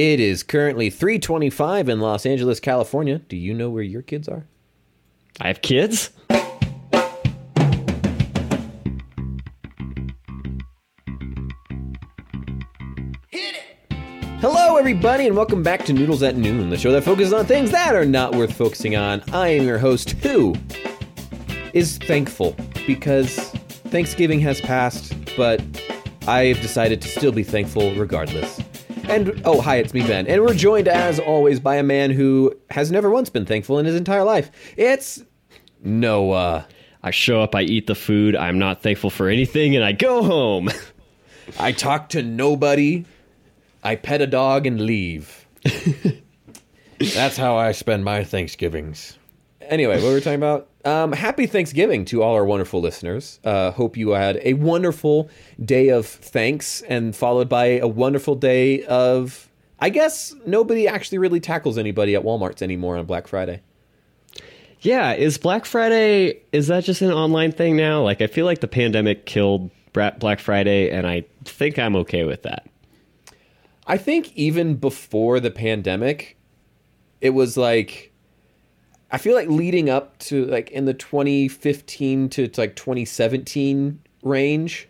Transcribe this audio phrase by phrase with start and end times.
[0.00, 3.18] It is currently 325 in Los Angeles, California.
[3.18, 4.46] Do you know where your kids are?
[5.40, 6.10] I have kids.
[14.40, 17.72] Hello, everybody, and welcome back to Noodles at Noon, the show that focuses on things
[17.72, 19.20] that are not worth focusing on.
[19.32, 20.54] I am your host, who
[21.72, 22.54] is thankful
[22.86, 23.36] because
[23.90, 25.60] Thanksgiving has passed, but
[26.28, 28.60] I have decided to still be thankful regardless.
[29.08, 30.26] And oh, hi, it's me, Ben.
[30.26, 33.86] And we're joined, as always, by a man who has never once been thankful in
[33.86, 34.50] his entire life.
[34.76, 35.24] It's
[35.82, 36.66] Noah.
[37.02, 40.22] I show up, I eat the food, I'm not thankful for anything, and I go
[40.22, 40.68] home.
[41.58, 43.06] I talk to nobody.
[43.82, 45.46] I pet a dog and leave.
[46.98, 49.16] That's how I spend my Thanksgivings.
[49.68, 50.68] Anyway, what were we talking about?
[50.84, 53.38] Um, happy Thanksgiving to all our wonderful listeners.
[53.44, 55.28] Uh, hope you had a wonderful
[55.62, 59.50] day of thanks and followed by a wonderful day of.
[59.80, 63.62] I guess nobody actually really tackles anybody at Walmart's anymore on Black Friday.
[64.80, 68.02] Yeah, is Black Friday is that just an online thing now?
[68.02, 72.42] Like I feel like the pandemic killed Black Friday and I think I'm okay with
[72.42, 72.66] that.
[73.86, 76.36] I think even before the pandemic,
[77.20, 78.12] it was like
[79.10, 84.88] I feel like leading up to like in the 2015 to, to like 2017 range,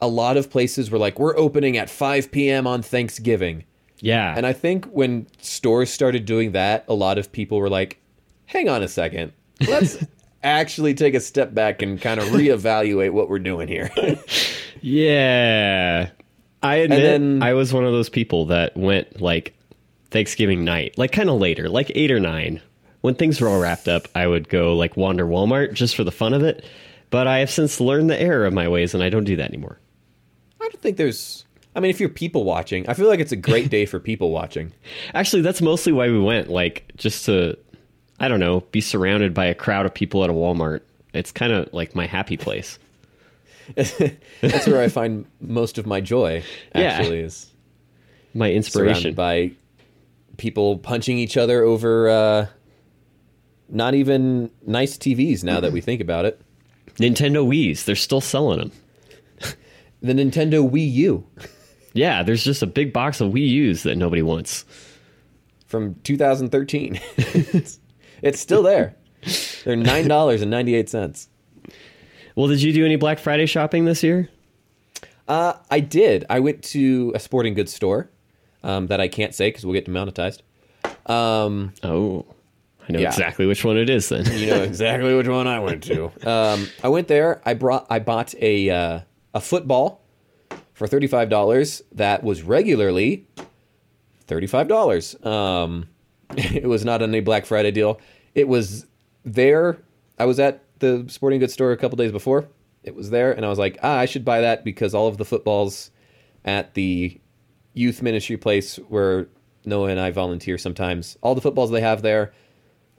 [0.00, 2.66] a lot of places were like, we're opening at 5 p.m.
[2.66, 3.64] on Thanksgiving.
[4.00, 4.32] Yeah.
[4.36, 8.00] And I think when stores started doing that, a lot of people were like,
[8.46, 9.32] hang on a second.
[9.68, 9.98] Let's
[10.42, 13.90] actually take a step back and kind of reevaluate what we're doing here.
[14.80, 16.10] yeah.
[16.62, 19.54] I admit then- I was one of those people that went like
[20.10, 22.60] Thanksgiving night, like kind of later, like 8 or 9.
[23.00, 26.12] When things were all wrapped up, I would go like wander Walmart just for the
[26.12, 26.64] fun of it.
[27.10, 29.48] But I have since learned the error of my ways and I don't do that
[29.48, 29.78] anymore.
[30.60, 31.44] I don't think there's.
[31.74, 34.30] I mean, if you're people watching, I feel like it's a great day for people
[34.30, 34.72] watching.
[35.14, 37.56] Actually, that's mostly why we went, like just to,
[38.18, 40.80] I don't know, be surrounded by a crowd of people at a Walmart.
[41.14, 42.78] It's kind of like my happy place.
[43.76, 46.42] That's where I find most of my joy.
[46.74, 46.82] Yeah.
[46.82, 47.50] Actually, is
[48.34, 49.14] My surrounded inspiration.
[49.14, 49.52] by
[50.36, 52.46] people punching each other over uh,
[53.70, 55.42] not even nice TVs.
[55.44, 56.40] Now that we think about it,
[56.96, 58.72] Nintendo Wii's, they're still selling them.
[60.02, 61.26] the Nintendo Wii U
[61.92, 64.64] Yeah, there's just a big box of Wii U's that nobody wants.
[65.66, 67.00] from 2013.
[67.16, 67.78] it's,
[68.22, 68.96] it's still there.
[69.64, 71.28] They're nine dollars and ninety eight cents.
[72.34, 74.28] Well, did you do any Black Friday shopping this year?
[75.28, 76.24] Uh, I did.
[76.30, 78.08] I went to a sporting goods store
[78.62, 80.42] um, that I can't say because we'll get demonetized.
[81.06, 82.24] Um, Oh,
[82.90, 83.08] I know Yeah.
[83.08, 84.26] exactly which one it is then.
[84.38, 86.10] you know exactly which one I went to.
[86.28, 87.40] Um, I went there.
[87.44, 87.86] I brought.
[87.88, 89.00] I bought a uh,
[89.32, 90.02] a football
[90.74, 91.82] for thirty five dollars.
[91.92, 93.26] That was regularly
[94.26, 95.14] thirty five dollars.
[95.24, 95.88] Um,
[96.36, 98.00] it was not on a Black Friday deal.
[98.34, 98.86] It was
[99.24, 99.78] there.
[100.18, 102.48] I was at the sporting goods store a couple days before.
[102.82, 105.16] It was there, and I was like, ah, I should buy that because all of
[105.16, 105.90] the footballs
[106.44, 107.20] at the
[107.74, 109.28] youth ministry place where
[109.64, 112.32] Noah and I volunteer sometimes, all the footballs they have there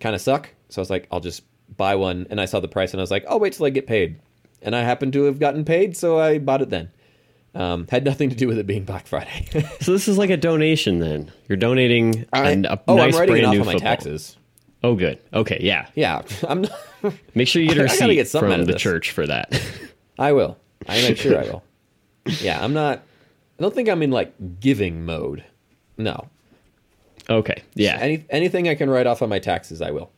[0.01, 0.49] kind of suck.
[0.69, 1.43] So I was like, I'll just
[1.77, 2.27] buy one.
[2.29, 4.19] And I saw the price and I was like, I'll wait till I get paid.
[4.61, 6.91] And I happened to have gotten paid, so I bought it then.
[7.53, 9.47] Um, had nothing to do with it being Black Friday.
[9.81, 11.31] so this is like a donation then.
[11.49, 14.37] You're donating and a oh, nice I'm brand off new on my taxes.
[14.83, 15.19] Oh, good.
[15.33, 15.87] Okay, yeah.
[15.95, 16.61] Yeah, I'm.
[16.61, 16.71] Not,
[17.35, 19.61] Make sure you get a I receipt get something out from the church for that.
[20.17, 20.57] I will.
[20.87, 21.63] I make sure I will.
[22.25, 22.99] Yeah, I'm not.
[22.99, 25.43] I don't think I'm in like giving mode.
[25.97, 26.29] No.
[27.29, 27.97] Okay, yeah.
[27.99, 30.11] Any anything I can write off on my taxes, I will.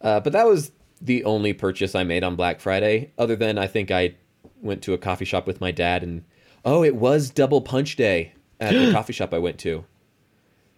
[0.00, 3.12] Uh, but that was the only purchase I made on Black Friday.
[3.18, 4.14] Other than I think I
[4.62, 6.24] went to a coffee shop with my dad, and
[6.64, 9.84] oh, it was double punch day at the coffee shop I went to.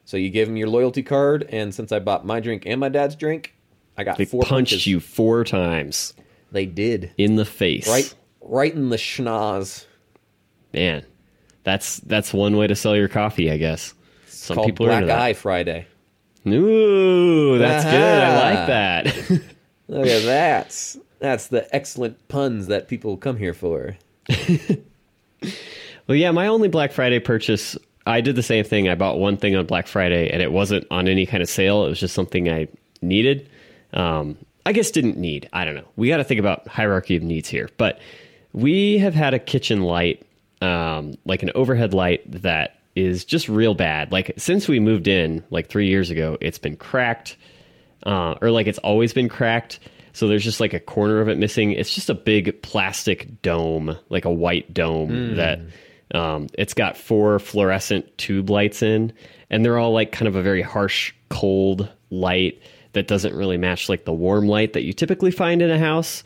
[0.05, 2.89] So you give him your loyalty card, and since I bought my drink and my
[2.89, 3.55] dad's drink,
[3.97, 4.87] I got they four punched punches.
[4.87, 6.15] you four times
[6.51, 7.89] They did in the face.
[7.89, 9.87] right, right in the schnoz.
[10.73, 11.05] Man,
[11.65, 13.95] that's that's one way to sell your coffee, I guess.
[14.43, 15.87] Some Called people are Black Eye Friday.
[16.49, 17.95] Ooh, that's good.
[17.95, 19.07] I like that.
[19.89, 20.97] Look at that.
[21.21, 23.97] That's the excellent puns that people come here for.
[26.09, 28.89] well, yeah, my only Black Friday purchase, I did the same thing.
[28.89, 31.87] I bought one thing on Black Friday, and it wasn't on any kind of sale.
[31.87, 32.67] It was just something I
[33.01, 33.49] needed.
[33.93, 34.37] Um,
[34.67, 35.49] I guess didn't need.
[35.53, 35.87] I don't know.
[35.95, 37.69] We got to think about hierarchy of needs here.
[37.77, 38.01] But
[38.53, 40.27] we have had a kitchen light,
[40.61, 44.13] um, like an overhead light that is just real bad.
[44.13, 47.37] Like since we moved in, like three years ago, it's been cracked,
[48.05, 49.79] uh, or like it's always been cracked.
[50.13, 51.73] So there's just like a corner of it missing.
[51.73, 55.61] It's just a big plastic dome, like a white dome that
[56.15, 59.15] Um, it's got four fluorescent tube lights in,
[59.49, 62.61] and they're all like kind of a very harsh, cold light
[62.93, 66.23] that doesn't really match like the warm light that you typically find in a house.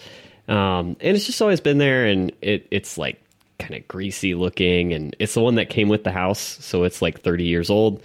[0.48, 3.22] Um, and it's just always been there, and it it's like
[3.58, 7.00] kind of greasy looking, and it's the one that came with the house, so it's
[7.02, 8.02] like 30 years old.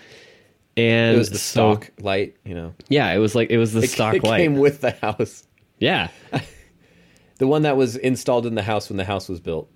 [0.78, 2.74] And It was the so- stock light, you know.
[2.88, 4.40] Yeah, it was like it was the It, stock it light.
[4.40, 5.46] came with the house.
[5.80, 6.08] yeah,
[7.40, 9.70] The one that was installed in the house when the house was built.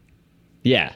[0.63, 0.93] yeah,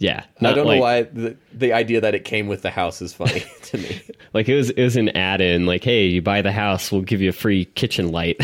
[0.00, 0.24] yeah.
[0.40, 3.12] I don't like- know why the, the idea that it came with the house is
[3.14, 4.00] funny to me.
[4.34, 5.64] Like it was it was an add-in.
[5.64, 8.36] Like, hey, you buy the house, we'll give you a free kitchen light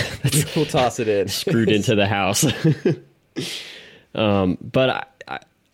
[0.57, 1.29] We'll toss it in.
[1.29, 2.47] screwed into the house.
[4.15, 5.05] um, but I,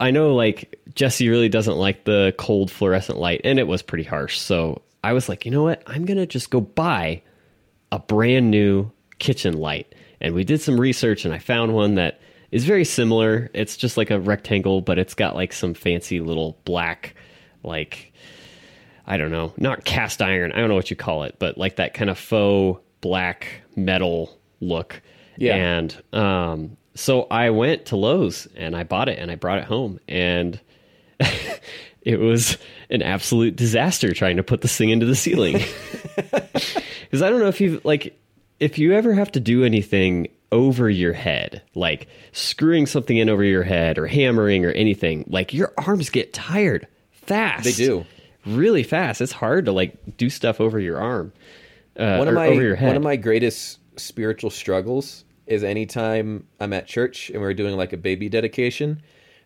[0.01, 4.05] I know like Jesse really doesn't like the cold fluorescent light, and it was pretty
[4.05, 4.39] harsh.
[4.39, 5.83] So I was like, you know what?
[5.87, 7.23] I'm gonna just go buy
[7.93, 9.95] a brand new kitchen light.
[10.21, 12.21] And we did some research, and I found one that
[12.51, 13.51] is very similar.
[13.55, 17.15] It's just like a rectangle, but it's got like some fancy little black,
[17.63, 18.13] like
[19.07, 20.53] I don't know, not cast iron.
[20.53, 24.39] I don't know what you call it, but like that kind of faux black metal
[24.61, 25.01] look.
[25.37, 25.55] Yeah.
[25.55, 29.65] And um, so I went to Lowe's and I bought it and I brought it
[29.65, 30.61] home and
[32.03, 32.59] it was
[32.89, 35.61] an absolute disaster trying to put this thing into the ceiling.
[37.11, 38.17] Because I don't know if you like
[38.61, 43.43] if you ever have to do anything over your head, like screwing something in over
[43.43, 47.65] your head or hammering or anything, like your arms get tired fast.
[47.65, 48.07] They do.
[48.47, 49.21] really fast.
[49.21, 51.33] It's hard to like do stuff over your arm,
[51.97, 52.87] uh, one of my over your head.
[52.87, 57.93] one of my greatest spiritual struggles is anytime I'm at church and we're doing like
[57.93, 59.01] a baby dedication, and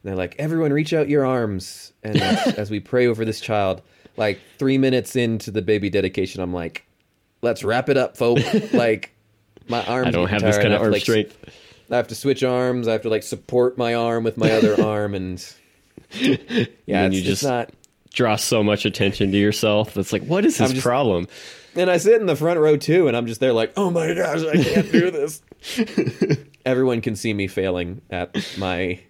[0.05, 3.83] they're like, "Everyone, reach out your arms," and as, as we pray over this child,
[4.17, 6.85] like three minutes into the baby dedication, I'm like,
[7.43, 8.39] "Let's wrap it up, folk."
[8.73, 9.13] like
[9.69, 10.09] my arms.
[10.09, 11.37] I don't have this kind I of arm like, strength.
[11.91, 12.87] I have to switch arms.
[12.87, 15.45] I have to like support my arm with my other arm, and
[16.13, 16.67] yeah,
[17.05, 17.71] And it's you just just- not.
[18.13, 19.97] Draw so much attention to yourself.
[19.97, 21.27] It's like, what is his I'm just- problem?
[21.75, 24.15] And I sit in the front row too, and I'm just there like, oh my
[24.15, 25.43] gosh, I can't do this.
[26.67, 29.01] Everyone can see me failing at my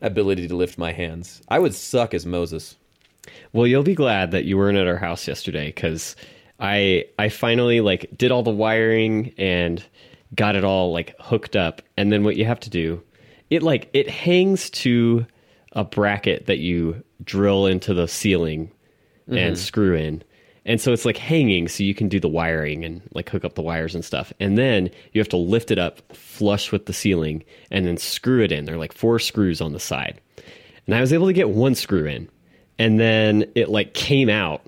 [0.00, 1.42] ability to lift my hands.
[1.48, 2.76] I would suck as Moses.
[3.52, 6.16] Well, you'll be glad that you weren't at our house yesterday because
[6.58, 9.82] I I finally like did all the wiring and
[10.34, 11.82] got it all like hooked up.
[11.96, 13.02] And then what you have to do,
[13.50, 15.26] it like it hangs to
[15.72, 18.70] a bracket that you drill into the ceiling
[19.26, 19.54] and mm-hmm.
[19.54, 20.22] screw in.
[20.64, 23.54] And so it's like hanging so you can do the wiring and like hook up
[23.54, 24.32] the wires and stuff.
[24.38, 28.42] And then you have to lift it up flush with the ceiling and then screw
[28.42, 28.64] it in.
[28.64, 30.20] There are like four screws on the side.
[30.86, 32.28] And I was able to get one screw in.
[32.78, 34.64] And then it like came out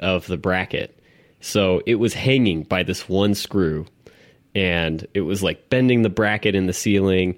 [0.00, 0.98] of the bracket.
[1.40, 3.86] So it was hanging by this one screw
[4.54, 7.36] and it was like bending the bracket in the ceiling.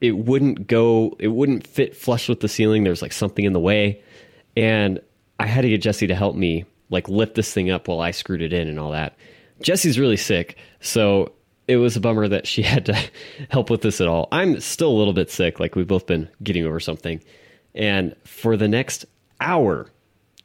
[0.00, 2.84] It- wouldn't go, it wouldn't fit flush with the ceiling.
[2.84, 4.02] There was like something in the way.
[4.54, 5.00] And
[5.40, 8.10] I had to get Jesse to help me like lift this thing up while I
[8.10, 9.16] screwed it in and all that.
[9.62, 10.56] Jesse's really sick.
[10.80, 11.32] So
[11.66, 12.98] it was a bummer that she had to
[13.50, 14.28] help with this at all.
[14.32, 15.60] I'm still a little bit sick.
[15.60, 17.22] Like we've both been getting over something.
[17.74, 19.04] And for the next
[19.40, 19.88] hour,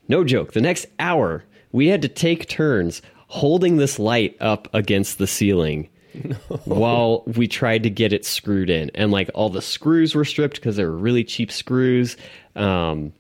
[0.08, 5.20] no joke, the next hour, we had to take turns holding this light up against
[5.20, 5.88] the ceiling
[6.66, 8.90] while we tried to get it screwed in.
[8.96, 12.18] And like all the screws were stripped because they were really cheap screws.
[12.56, 13.14] Um,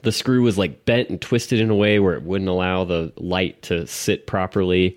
[0.00, 3.12] the screw was like bent and twisted in a way where it wouldn't allow the
[3.16, 4.96] light to sit properly.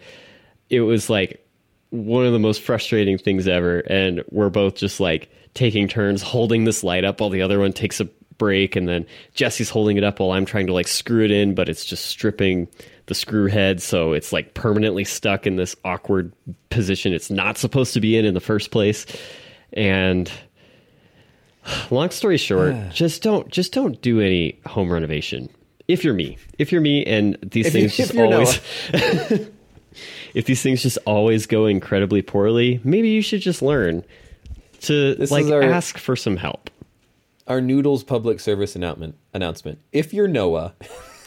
[0.70, 1.46] It was like
[1.90, 3.80] one of the most frustrating things ever.
[3.80, 7.74] And we're both just like taking turns holding this light up while the other one
[7.74, 8.06] takes a
[8.38, 8.76] break.
[8.76, 11.70] And then Jesse's holding it up while I'm trying to like screw it in, but
[11.70, 12.68] it's just stripping
[13.06, 13.82] the screw head.
[13.82, 16.32] So it's like permanently stuck in this awkward
[16.70, 19.06] position it's not supposed to be in in the first place.
[19.74, 20.32] And
[21.92, 25.50] long story short, just don't just don't do any home renovation.
[25.88, 28.60] If you're me, if you're me, and these If things if just always,
[30.34, 34.04] if these things just always go incredibly poorly, maybe you should just learn
[34.82, 36.70] to This like our- ask for some help.
[37.48, 39.78] Our Noodles public service announcement announcement.
[39.92, 40.74] If you're Noah,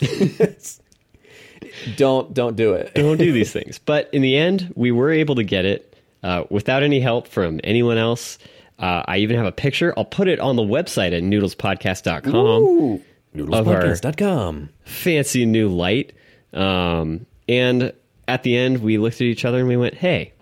[1.97, 2.95] don't don't do it.
[2.95, 3.79] Don't do these things.
[3.79, 7.61] But in the end, we were able to get it uh, without any help from
[7.63, 8.39] anyone else.
[8.79, 9.93] Uh, I even have a picture.
[9.97, 12.35] I'll put it on the website at noodlespodcast.com.
[12.35, 13.03] Ooh,
[13.35, 14.69] noodlespodcast.com.
[14.85, 16.13] fancy new light.
[16.53, 17.93] Um, and
[18.27, 20.33] at the end, we looked at each other and we went, hey,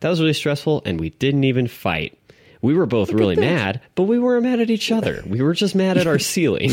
[0.00, 0.82] that was really stressful.
[0.84, 2.18] And we didn't even fight.
[2.62, 5.22] We were both really mad, but we weren't mad at each other.
[5.26, 6.70] We were just mad at our ceiling,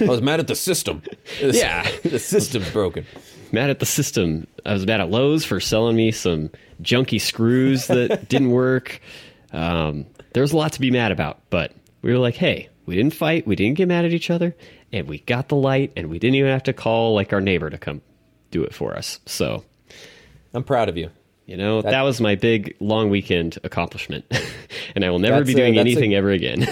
[0.00, 1.02] I was mad at the system.
[1.40, 1.88] Yeah.
[2.02, 3.06] the system's broken.
[3.52, 4.46] mad at the system.
[4.66, 6.50] I was mad at Lowe's for selling me some
[6.82, 9.00] junky screws that didn't work.
[9.52, 11.72] Um, there was a lot to be mad about, but
[12.02, 13.46] we were like, hey, We didn't fight.
[13.46, 14.54] We didn't get mad at each other,
[14.92, 17.70] and we got the light, and we didn't even have to call like our neighbor
[17.70, 18.02] to come
[18.50, 19.20] do it for us.
[19.24, 19.64] So,
[20.52, 21.08] I'm proud of you.
[21.46, 24.26] you know, that, was my big long weekend accomplishment,
[24.94, 26.66] and I will never be doing a- anything ever again.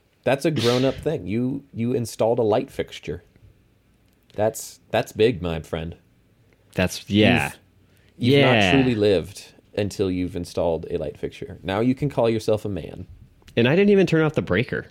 [0.24, 1.26] That's a grown-up thing.
[1.26, 3.22] You you installed a light fixture.
[4.34, 5.96] That's that's big, my friend.
[6.74, 7.52] That's yeah,
[8.18, 8.72] You've yeah.
[8.72, 11.58] not truly lived until you've installed a light fixture.
[11.62, 13.06] Now you can call yourself a man.
[13.56, 14.86] And I didn't even turn off the breaker.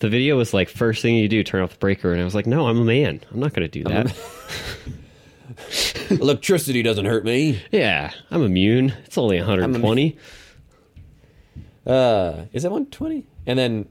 [0.00, 2.12] The video was like, first thing you do, turn off the breaker.
[2.12, 3.20] And I was like, no, I'm a man.
[3.30, 4.14] I'm not going to do that.
[6.10, 7.62] Electricity doesn't hurt me.
[7.70, 8.92] yeah, I'm immune.
[9.04, 10.18] It's only 120.
[11.86, 13.26] Uh, is that 120?
[13.46, 13.88] And then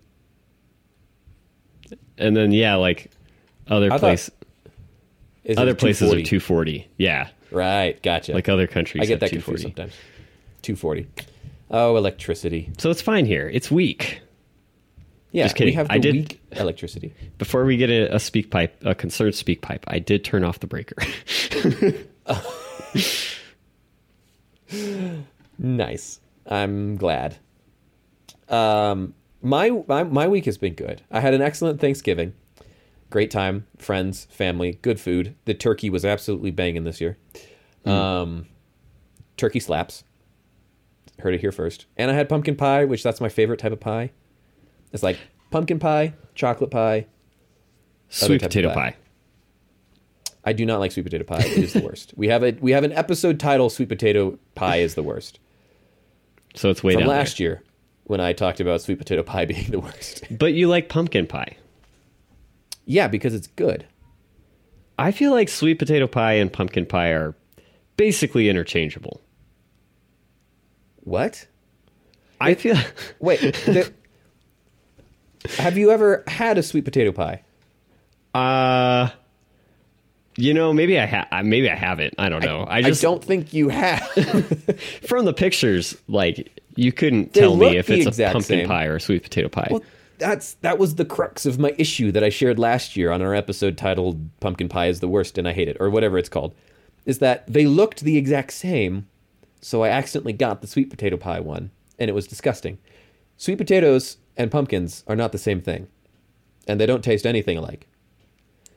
[2.18, 3.12] and then, yeah, like
[3.68, 4.30] other I place,
[5.44, 6.24] is other places are 240?
[6.24, 6.88] 240.
[6.98, 8.34] Yeah, Right, gotcha.
[8.34, 9.64] like other countries I get that confused 240.
[9.64, 9.94] sometimes.
[10.64, 11.08] 240.
[11.72, 12.72] Oh, electricity.
[12.78, 13.50] So it's fine here.
[13.54, 14.22] It's weak.
[15.32, 15.72] Yeah, Just kidding.
[15.72, 17.14] we have the I did- weak electricity.
[17.38, 20.60] Before we get a, a speak pipe, a concerned speak pipe, I did turn off
[20.60, 20.96] the breaker.
[25.60, 26.20] Nice.
[26.48, 27.38] I'm glad.
[28.50, 31.02] Um, my, my my week has been good.
[31.12, 32.34] I had an excellent Thanksgiving.
[33.10, 35.36] Great time, friends, family, good food.
[35.46, 37.18] The turkey was absolutely banging this year.
[37.86, 38.48] Um,
[39.38, 40.04] turkey slaps.
[41.20, 41.86] Heard it here first.
[41.98, 44.12] And I had pumpkin pie, which that's my favorite type of pie.
[44.92, 45.18] It's like
[45.52, 47.08] pumpkin pie, chocolate pie.
[48.10, 48.92] Sweet potato pie.
[48.92, 48.96] pie.
[50.46, 51.40] I do not like sweet potato pie.
[51.40, 52.14] It is the worst.
[52.18, 55.40] We have a we have an episode title: "Sweet Potato Pie is the worst."
[56.56, 57.64] So it's way From down last year,
[58.04, 60.26] when I talked about sweet potato pie being the worst.
[60.38, 61.58] But you like pumpkin pie.
[62.86, 63.86] yeah, because it's good.
[65.00, 67.36] I feel like sweet potato pie and pumpkin pie are
[67.98, 69.22] basically interchangeable.
[71.04, 71.48] What?
[72.40, 72.76] I feel
[73.20, 73.40] Wait.
[73.42, 73.92] the-
[75.58, 77.44] have you ever had a sweet potato pie?
[78.34, 79.10] uh
[80.36, 81.46] you know, maybe I have.
[81.46, 82.16] maybe I haven't.
[82.18, 82.66] I don't know.
[82.68, 84.02] I, just I don't think you have.
[85.08, 88.68] from the pictures, like you couldn't They tell me if it's a pumpkin same.
[88.68, 89.68] pie or a sweet potato pie.
[89.70, 89.84] well,
[90.18, 93.36] that's that was the crux of my issue that I shared last year on our
[93.36, 96.56] episode titled "Pumpkin Pie is the worst and I hate it" or whatever it's called.
[97.06, 99.06] Is that they looked the exact same,
[99.64, 102.78] so I accidentally got the sweet potato pie one, and it was disgusting.
[103.38, 105.88] Sweet potatoes and pumpkins are not the same thing,
[106.68, 107.88] and they don't taste anything alike.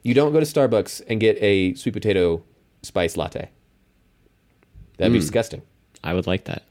[0.03, 2.43] You don't go to Starbucks and get a sweet potato
[2.83, 3.51] spice latte.
[4.97, 5.63] That'd be disgusting.
[6.05, 6.63] I would like that.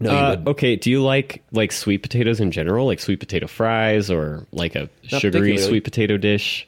[0.00, 4.10] No, Uh, okay, do you like like sweet potatoes in general, like sweet potato fries
[4.10, 6.66] or like a Not sugary sweet potato dish?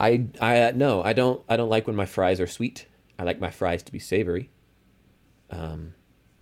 [0.00, 2.86] I I uh, no, I don't I don't like when my fries are sweet.
[3.18, 4.50] I like my fries to be savory.
[5.54, 5.94] Um,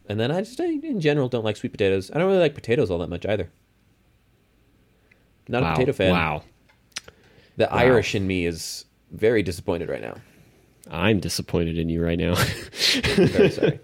[0.09, 2.11] and then I just I, in general don't like sweet potatoes.
[2.13, 3.51] I don't really like potatoes all that much either.
[5.49, 5.73] Not wow.
[5.73, 6.13] a potato fan.
[6.13, 6.43] Wow.
[7.57, 10.15] The Irish in me is very disappointed right now.
[10.91, 12.35] I'm disappointed in you right now.
[13.15, 13.81] Very sorry.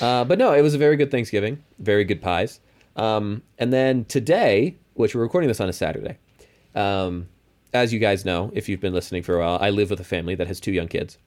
[0.00, 1.62] uh, but no, it was a very good Thanksgiving.
[1.78, 2.60] Very good pies.
[2.96, 6.18] Um, and then today, which we're recording this on a Saturday,
[6.74, 7.28] um,
[7.74, 10.04] as you guys know, if you've been listening for a while, I live with a
[10.04, 11.18] family that has two young kids.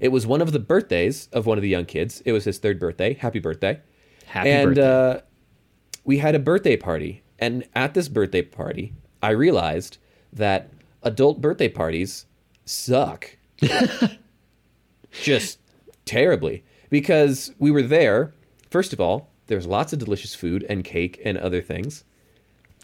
[0.00, 2.22] It was one of the birthdays of one of the young kids.
[2.24, 3.14] It was his third birthday.
[3.14, 3.80] Happy birthday.
[4.26, 4.82] Happy and birthday.
[5.18, 5.20] Uh,
[6.04, 7.22] we had a birthday party.
[7.38, 9.98] And at this birthday party, I realized
[10.32, 10.70] that
[11.02, 12.26] adult birthday parties
[12.64, 13.36] suck.
[15.12, 15.58] Just
[16.04, 16.64] terribly.
[16.88, 18.34] Because we were there,
[18.70, 22.04] first of all, there was lots of delicious food and cake and other things.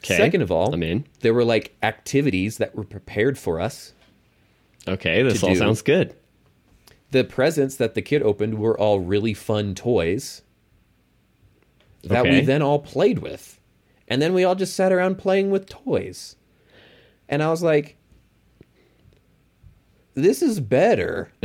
[0.03, 1.07] 'Kay, Second of all, I'm in.
[1.21, 3.95] there were like activities that were prepared for us.
[4.87, 5.57] Okay, this all do.
[5.57, 6.15] sounds good.
[7.11, 10.43] The presents that the kid opened were all really fun toys
[12.03, 13.61] that we then all played with.
[14.09, 16.37] And then we all just sat around playing with toys.
[17.29, 17.97] And I was like,
[20.15, 21.33] this is better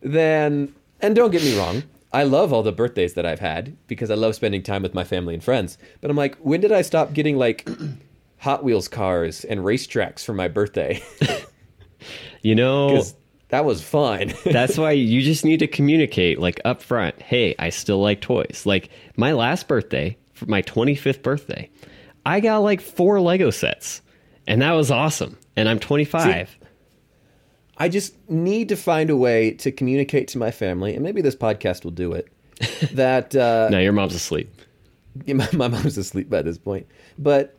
[0.00, 0.74] than.
[1.00, 4.14] And don't get me wrong, I love all the birthdays that I've had because I
[4.14, 5.76] love spending time with my family and friends.
[6.00, 7.68] But I'm like, when did I stop getting like
[8.38, 11.02] Hot Wheels cars and racetracks for my birthday?
[12.46, 13.02] You know,
[13.48, 14.32] that was fun.
[14.44, 17.20] that's why you just need to communicate like up front.
[17.20, 18.62] Hey, I still like toys.
[18.64, 21.68] Like my last birthday, for my 25th birthday,
[22.24, 24.00] I got like four Lego sets,
[24.46, 25.36] and that was awesome.
[25.56, 26.56] And I'm 25.
[27.78, 31.34] I just need to find a way to communicate to my family, and maybe this
[31.34, 32.28] podcast will do it.
[32.92, 34.54] That uh, now your mom's asleep.
[35.24, 36.86] Yeah, my, my mom's asleep by this point.
[37.18, 37.55] But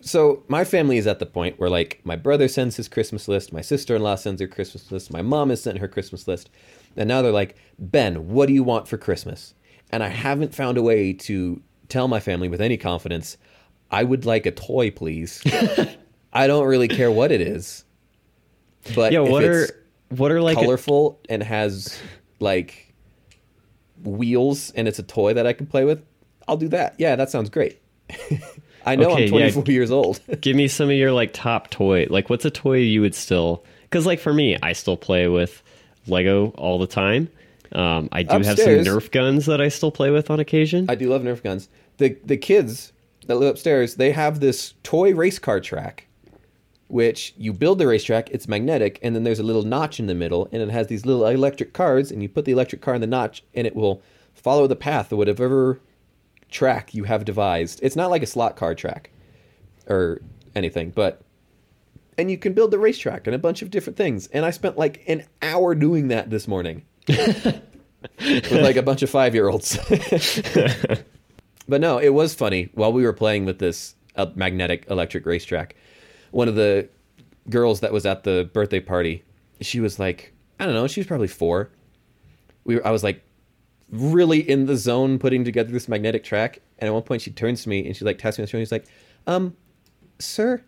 [0.00, 3.52] so my family is at the point where like my brother sends his Christmas list,
[3.52, 6.50] my sister-in-law sends her Christmas list, my mom has sent her Christmas list,
[6.96, 9.54] and now they're like, "Ben, what do you want for Christmas?"
[9.92, 13.36] And I haven't found a way to tell my family with any confidence,
[13.90, 15.42] I would like a toy, please.
[16.32, 17.84] I don't really care what it is.
[18.94, 19.72] But Yeah, if what are it's
[20.10, 21.98] what are like colorful and has
[22.38, 22.94] like
[24.02, 26.04] wheels and it's a toy that I can play with,
[26.48, 26.94] I'll do that.
[26.98, 27.80] Yeah, that sounds great.
[28.86, 29.50] I know Okay, I'm yeah.
[29.50, 30.20] 24 years old.
[30.40, 32.06] give me some of your like top toy.
[32.10, 35.62] Like what's a toy you would still cuz like for me, I still play with
[36.06, 37.28] Lego all the time.
[37.72, 40.86] Um, I do Upstairs- have some Nerf guns that I still play with on occasion.
[40.88, 41.68] I do love Nerf guns.
[41.98, 42.92] The the kids
[43.26, 46.06] that live upstairs, they have this toy race car track,
[46.88, 48.30] which you build the racetrack.
[48.30, 51.06] It's magnetic, and then there's a little notch in the middle, and it has these
[51.06, 54.02] little electric cars, and you put the electric car in the notch, and it will
[54.34, 55.80] follow the path of whatever
[56.50, 57.80] track you have devised.
[57.82, 59.10] It's not like a slot car track
[59.88, 60.20] or
[60.54, 61.22] anything, but
[62.18, 64.26] and you can build the racetrack and a bunch of different things.
[64.28, 67.62] And I spent like an hour doing that this morning with
[68.52, 69.78] like a bunch of five year olds.
[71.68, 75.76] but no, it was funny while we were playing with this uh, magnetic electric racetrack.
[76.30, 76.88] One of the
[77.48, 79.24] girls that was at the birthday party,
[79.60, 81.70] she was like, I don't know, she was probably four.
[82.64, 83.24] We were, I was like
[83.90, 87.62] really in the zone putting together this magnetic track, and at one point she turns
[87.64, 88.60] to me and she like taps me on the shoulder.
[88.60, 88.86] and She's like,
[89.26, 89.56] "Um,
[90.18, 90.62] sir,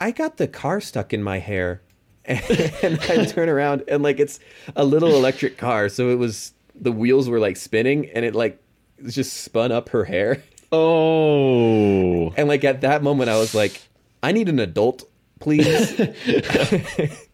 [0.00, 1.82] I got the car stuck in my hair."
[2.26, 4.40] and I turn around and like it's
[4.74, 8.60] a little electric car, so it was the wheels were like spinning and it like
[9.06, 10.42] just spun up her hair.
[10.72, 12.30] oh.
[12.36, 13.80] And like at that moment, I was like,
[14.22, 15.04] I need an adult,
[15.40, 16.00] please.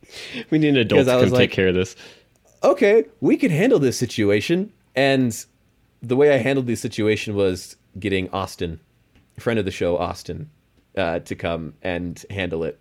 [0.50, 1.96] We need an adult to come take care of this.
[2.62, 4.70] okay, we can handle this situation.
[4.94, 5.44] And
[6.02, 8.80] the way I handled the situation was getting Austin,
[9.38, 10.50] friend of the show, Austin,
[10.96, 12.78] uh, to come and handle it.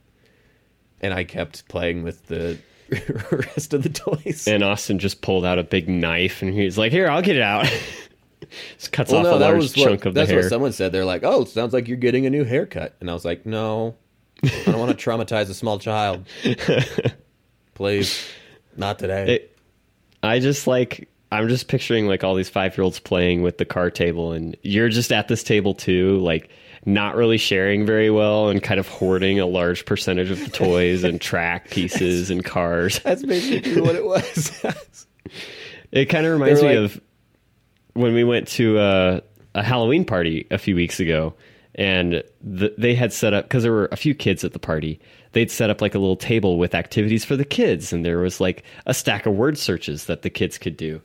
[1.01, 2.58] And I kept playing with the
[3.32, 4.48] rest of the toys.
[4.48, 7.41] And Austin just pulled out a big knife and he's like, "Here, I'll get it
[7.41, 7.65] out."
[8.77, 10.41] just cuts well, off no, a that large was chunk what, of the that's hair.
[10.41, 10.91] what someone said.
[10.91, 13.46] They're like, "Oh, it sounds like you're getting a new haircut," and I was like,
[13.46, 13.96] "No,
[14.44, 16.27] I don't want to traumatize a small child.
[17.74, 18.27] Please,
[18.75, 19.48] not today." It-
[20.24, 23.65] I just like I'm just picturing like all these five year olds playing with the
[23.65, 26.50] car table, and you're just at this table too, like
[26.85, 31.03] not really sharing very well and kind of hoarding a large percentage of the toys
[31.03, 33.00] and track pieces and cars.
[33.00, 34.65] That's basically what it was.
[35.91, 37.01] It kind of reminds They me like- of
[37.94, 39.22] when we went to a,
[39.55, 41.33] a Halloween party a few weeks ago,
[41.75, 45.00] and the, they had set up because there were a few kids at the party.
[45.33, 48.39] They'd set up like a little table with activities for the kids, and there was
[48.39, 51.01] like a stack of word searches that the kids could do.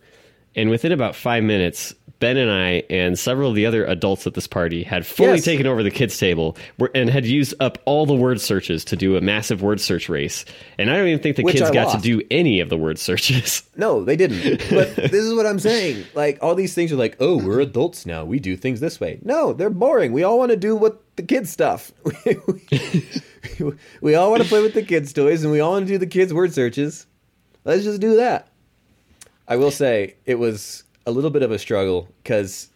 [0.56, 4.32] And within about five minutes, Ben and I and several of the other adults at
[4.32, 5.44] this party had fully Yes.
[5.44, 6.56] taken over the kids' table
[6.94, 10.46] and had used up all the word searches to do a massive word search race.
[10.78, 12.02] And I don't even think the Which kids I got lost.
[12.02, 13.64] to do any of the word searches.
[13.76, 14.60] no, they didn't.
[14.70, 16.04] But this is what I'm saying.
[16.14, 18.24] Like all these things are like, "Oh, we're adults now.
[18.24, 20.12] We do things this way." No, they're boring.
[20.12, 21.92] We all want to do what the kids stuff.
[22.24, 25.92] we, we all want to play with the kids' toys, and we all want to
[25.92, 27.06] do the kids' word searches.
[27.64, 28.48] Let's just do that.
[29.48, 32.70] I will say it was a little bit of a struggle because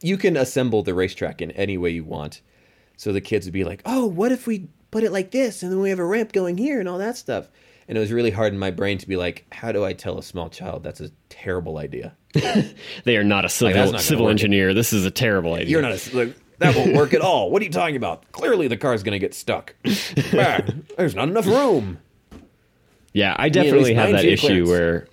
[0.00, 2.40] you can assemble the racetrack in any way you want.
[2.96, 5.70] So the kids would be like, "Oh, what if we put it like this, and
[5.70, 7.48] then we have a ramp going here, and all that stuff."
[7.86, 10.18] And it was really hard in my brain to be like, "How do I tell
[10.18, 12.14] a small child that's a terrible idea?
[13.04, 14.74] They are not a civil not civil engineer.
[14.74, 15.68] This is a terrible idea.
[15.68, 17.50] You're not a like, that won't work at all.
[17.50, 18.30] What are you talking about?
[18.32, 19.74] Clearly, the car's going to get stuck.
[20.32, 21.98] There's not enough room."
[23.12, 24.68] Yeah, I definitely have that issue clearance.
[24.68, 25.08] where,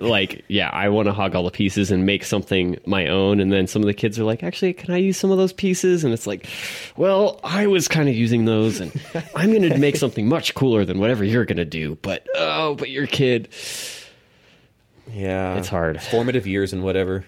[0.00, 3.52] like, yeah, I want to hog all the pieces and make something my own, and
[3.52, 6.04] then some of the kids are like, "Actually, can I use some of those pieces?"
[6.04, 6.48] And it's like,
[6.96, 8.92] "Well, I was kind of using those, and
[9.34, 12.74] I'm going to make something much cooler than whatever you're going to do." But oh,
[12.74, 13.48] but your kid,
[15.12, 16.00] Yeah, It's hard.
[16.02, 17.24] Formative years and whatever.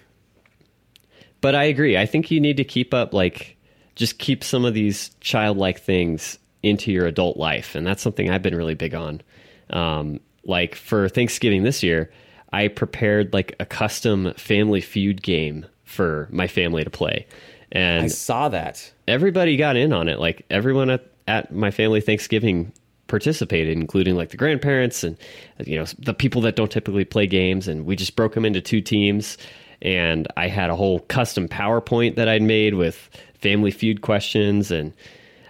[1.40, 1.96] But I agree.
[1.96, 3.56] I think you need to keep up, like,
[3.94, 7.74] just keep some of these childlike things into your adult life.
[7.74, 9.22] And that's something I've been really big on.
[9.70, 12.10] Um, like, for Thanksgiving this year,
[12.52, 17.26] I prepared, like, a custom family feud game for my family to play.
[17.72, 18.92] And I saw that.
[19.06, 20.18] everybody got in on it.
[20.18, 22.72] Like, everyone at, at my family Thanksgiving
[23.10, 25.18] participated, including like the grandparents and
[25.66, 27.68] you know the people that don't typically play games.
[27.68, 29.36] And we just broke them into two teams.
[29.82, 34.70] And I had a whole custom PowerPoint that I'd made with Family Feud questions.
[34.70, 34.92] And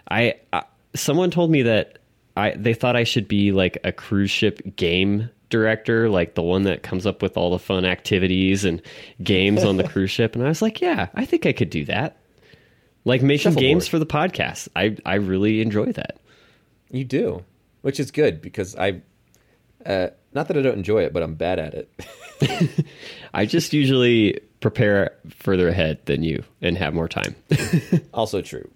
[0.09, 0.63] I, I
[0.95, 1.99] someone told me that
[2.35, 6.63] I they thought I should be like a cruise ship game director, like the one
[6.63, 8.81] that comes up with all the fun activities and
[9.21, 10.35] games on the cruise ship.
[10.35, 12.17] And I was like, yeah, I think I could do that.
[13.05, 14.67] Like making games for the podcast.
[14.75, 16.17] I I really enjoy that.
[16.91, 17.43] You do,
[17.81, 19.01] which is good because I,
[19.85, 22.85] uh, Not that I don't enjoy it, but I'm bad at it.
[23.33, 27.35] I just usually prepare further ahead than you and have more time.
[28.13, 28.69] also true.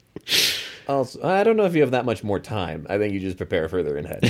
[0.88, 2.86] Also, I don't know if you have that much more time.
[2.90, 4.22] I think you just prepare further ahead,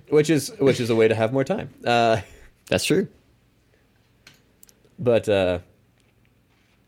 [0.08, 1.70] which is which is a way to have more time.
[1.84, 2.20] Uh,
[2.68, 3.08] That's true.
[4.98, 5.58] but uh,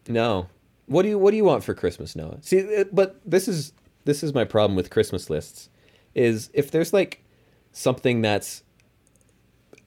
[0.09, 0.47] no,
[0.87, 2.39] what do you what do you want for Christmas, Noah?
[2.43, 3.73] See, but this is
[4.05, 5.69] this is my problem with Christmas lists.
[6.15, 7.25] Is if there's like
[7.73, 8.63] something that's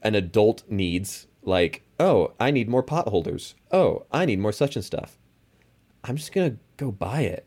[0.01, 3.55] an adult needs, like oh, I need more pot holders.
[3.71, 5.17] Oh, I need more such and stuff.
[6.03, 7.45] I'm just gonna go buy it.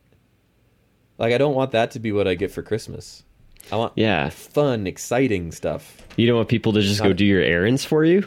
[1.21, 3.23] Like I don't want that to be what I get for Christmas.
[3.71, 4.31] I want Yeah.
[4.31, 5.97] fun, exciting stuff.
[6.17, 8.27] You don't want people to just go do your errands for you?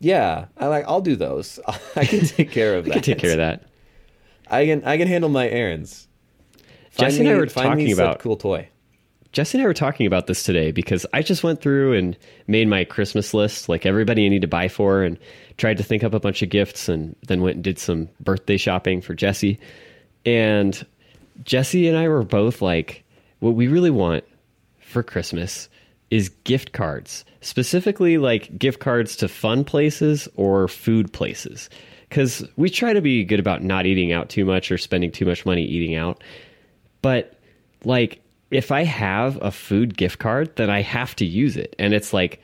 [0.00, 0.84] Yeah, I like.
[0.86, 1.58] I'll do those.
[1.96, 2.94] I can take care of I that.
[2.94, 3.64] can take care of that.
[4.48, 4.84] I can.
[4.84, 6.06] I can handle my errands.
[6.96, 8.68] Jesse and I were find me talking about- cool toy.
[9.32, 12.68] Jesse and I were talking about this today because I just went through and made
[12.68, 15.18] my Christmas list, like everybody I need to buy for, and
[15.56, 18.56] tried to think up a bunch of gifts, and then went and did some birthday
[18.56, 19.58] shopping for Jesse.
[20.24, 20.86] And
[21.42, 23.04] Jesse and I were both like,
[23.40, 24.24] what we really want
[24.78, 25.68] for Christmas
[26.10, 31.68] is gift cards, specifically like gift cards to fun places or food places.
[32.08, 35.24] Because we try to be good about not eating out too much or spending too
[35.24, 36.22] much money eating out.
[37.02, 37.38] But
[37.84, 38.20] like,
[38.50, 41.74] if I have a food gift card, then I have to use it.
[41.78, 42.40] And it's like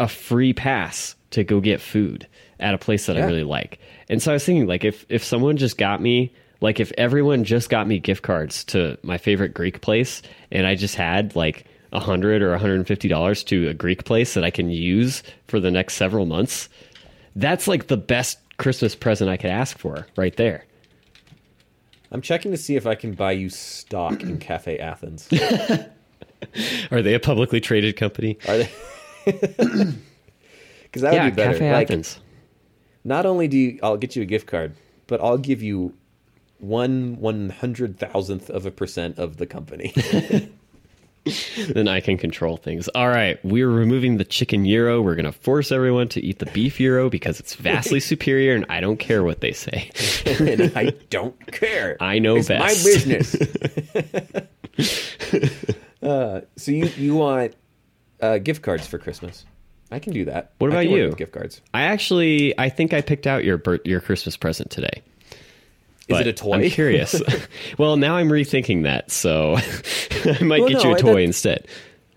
[0.00, 2.26] a free pass to go get food
[2.58, 3.78] at a place that I really like.
[4.08, 7.44] And so I was thinking, like, if, if someone just got me, like, if everyone
[7.44, 11.66] just got me gift cards to my favorite Greek place and I just had like
[11.92, 15.94] a hundred or $150 to a Greek place that I can use for the next
[15.94, 16.68] several months,
[17.36, 20.64] that's like the best Christmas present I could ask for right there.
[22.10, 25.28] I'm checking to see if I can buy you stock in Cafe Athens.
[26.90, 28.38] Are they a publicly traded company?
[28.48, 28.70] Are they?
[30.92, 31.52] Because that yeah, would be better.
[31.52, 32.18] Cafe like, Athens.
[33.02, 34.74] not only do you, I'll get you a gift card,
[35.06, 35.94] but I'll give you
[36.62, 39.92] one one hundred thousandth of a percent of the company.
[41.68, 42.88] then I can control things.
[42.88, 45.00] All right, we're removing the chicken gyro.
[45.00, 48.66] We're going to force everyone to eat the beef gyro because it's vastly superior, and
[48.68, 49.90] I don't care what they say.
[50.26, 51.96] and I don't care.
[52.00, 52.60] I know it's best.
[52.60, 53.36] my business.
[56.02, 57.54] uh, so you you want
[58.20, 59.44] uh, gift cards for Christmas?
[59.92, 60.52] I can do that.
[60.58, 61.12] What about you?
[61.12, 61.60] Gift cards.
[61.74, 65.02] I actually, I think I picked out your your Christmas present today.
[66.14, 66.54] Is it a toy?
[66.54, 67.20] I'm curious.
[67.78, 69.56] well, now I'm rethinking that, so
[70.24, 71.66] I might Well, get no, you a that- toy instead.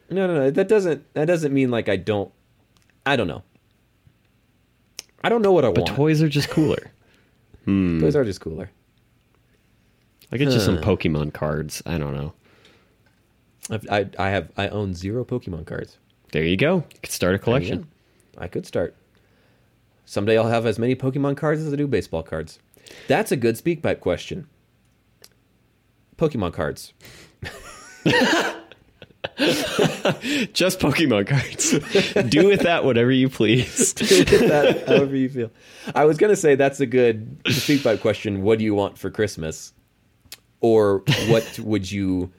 [0.10, 0.52] No, no, no.
[0.52, 1.12] That doesn't.
[1.16, 2.32] That doesn't mean like I don't.
[3.06, 3.44] I don't know.
[5.24, 5.96] I don't know what I But want.
[5.96, 6.92] toys are just cooler.
[7.66, 8.00] Hmm.
[8.00, 8.70] Toys are just cooler.
[10.32, 11.82] I get you some Pokemon cards.
[11.86, 12.34] I don't know.
[13.72, 15.98] I've, I I have I own zero Pokemon cards.
[16.32, 16.78] There you go.
[16.78, 17.88] You could start a collection.
[18.38, 18.96] I could start.
[20.06, 22.60] Someday I'll have as many Pokemon cards as I do baseball cards.
[23.08, 24.48] That's a good speak pipe question.
[26.18, 26.94] Pokemon cards.
[30.54, 31.72] Just Pokemon cards.
[32.30, 33.94] Do with that whatever you please.
[33.94, 35.52] that, however you feel.
[35.94, 38.44] I was gonna say that's a good speak pipe question.
[38.44, 39.74] What do you want for Christmas?
[40.62, 42.32] Or what would you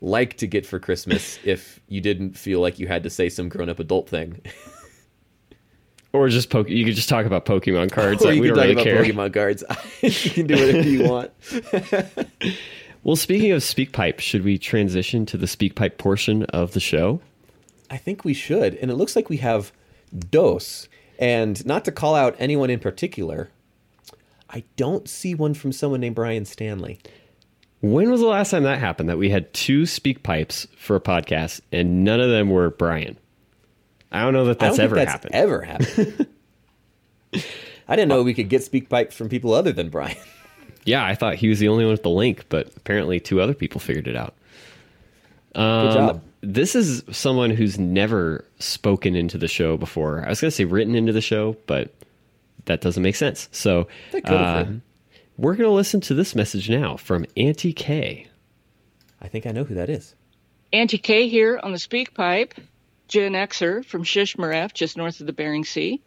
[0.00, 3.48] like to get for Christmas if you didn't feel like you had to say some
[3.48, 4.40] grown up adult thing?
[6.18, 6.68] Or just poke.
[6.68, 8.24] You could just talk about Pokemon cards.
[8.24, 9.04] or like, we don't really about care.
[9.04, 9.64] Pokemon cards.
[10.02, 11.30] you can do whatever you want.
[13.04, 17.20] Well, speaking of SpeakPipe, should we transition to the SpeakPipe portion of the show?
[17.90, 18.74] I think we should.
[18.74, 19.72] And it looks like we have
[20.30, 20.88] dos.
[21.18, 23.50] And not to call out anyone in particular,
[24.50, 26.98] I don't see one from someone named Brian Stanley.
[27.80, 29.08] When was the last time that happened?
[29.08, 33.16] That we had two SpeakPipes for a podcast, and none of them were Brian.
[34.10, 35.34] I don't know that that's I don't ever think that's happened.
[35.34, 36.26] ever happened.
[37.88, 40.16] I didn't know we could get speak pipes from people other than Brian.
[40.84, 43.54] yeah, I thought he was the only one with the link, but apparently two other
[43.54, 44.34] people figured it out.
[45.54, 46.22] Good Um, job.
[46.40, 50.24] This is someone who's never spoken into the show before.
[50.24, 51.92] I was going to say written into the show, but
[52.66, 53.48] that doesn't make sense.
[53.52, 54.72] So They could have uh,
[55.36, 58.26] we're going to listen to this message now from Auntie K.
[59.20, 60.14] I think I know who that is.
[60.72, 62.54] Auntie K here on the speak pipe.
[63.08, 66.00] Gen Xer from Shishmaref, just north of the Bering Sea.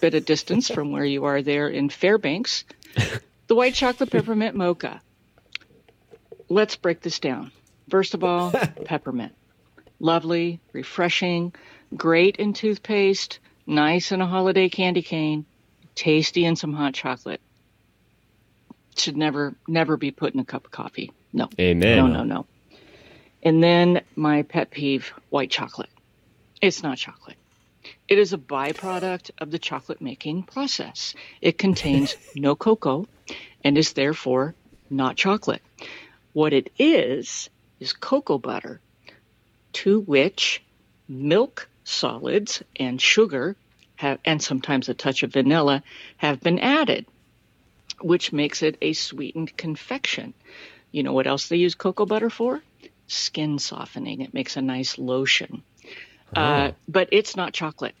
[0.00, 2.64] Bit of distance from where you are there in Fairbanks.
[3.46, 5.00] The white chocolate peppermint mocha.
[6.48, 7.52] Let's break this down.
[7.90, 8.50] First of all,
[8.84, 9.34] peppermint.
[10.00, 11.54] Lovely, refreshing,
[11.94, 15.46] great in toothpaste, nice in a holiday candy cane,
[15.94, 17.40] tasty in some hot chocolate.
[18.96, 21.12] Should never, never be put in a cup of coffee.
[21.32, 21.48] No.
[21.58, 21.96] Amen.
[21.96, 22.46] No, no, no.
[23.42, 25.90] And then my pet peeve, white chocolate.
[26.60, 27.36] It's not chocolate.
[28.08, 31.14] It is a byproduct of the chocolate making process.
[31.40, 33.06] It contains no cocoa
[33.62, 34.54] and is therefore
[34.88, 35.62] not chocolate.
[36.32, 38.80] What it is, is cocoa butter,
[39.74, 40.62] to which
[41.08, 43.56] milk solids and sugar
[43.96, 45.82] have, and sometimes a touch of vanilla
[46.16, 47.06] have been added,
[48.00, 50.34] which makes it a sweetened confection.
[50.90, 52.62] You know what else they use cocoa butter for?
[53.06, 54.20] Skin softening.
[54.20, 55.62] It makes a nice lotion.
[56.34, 57.94] Uh, but it's not chocolate.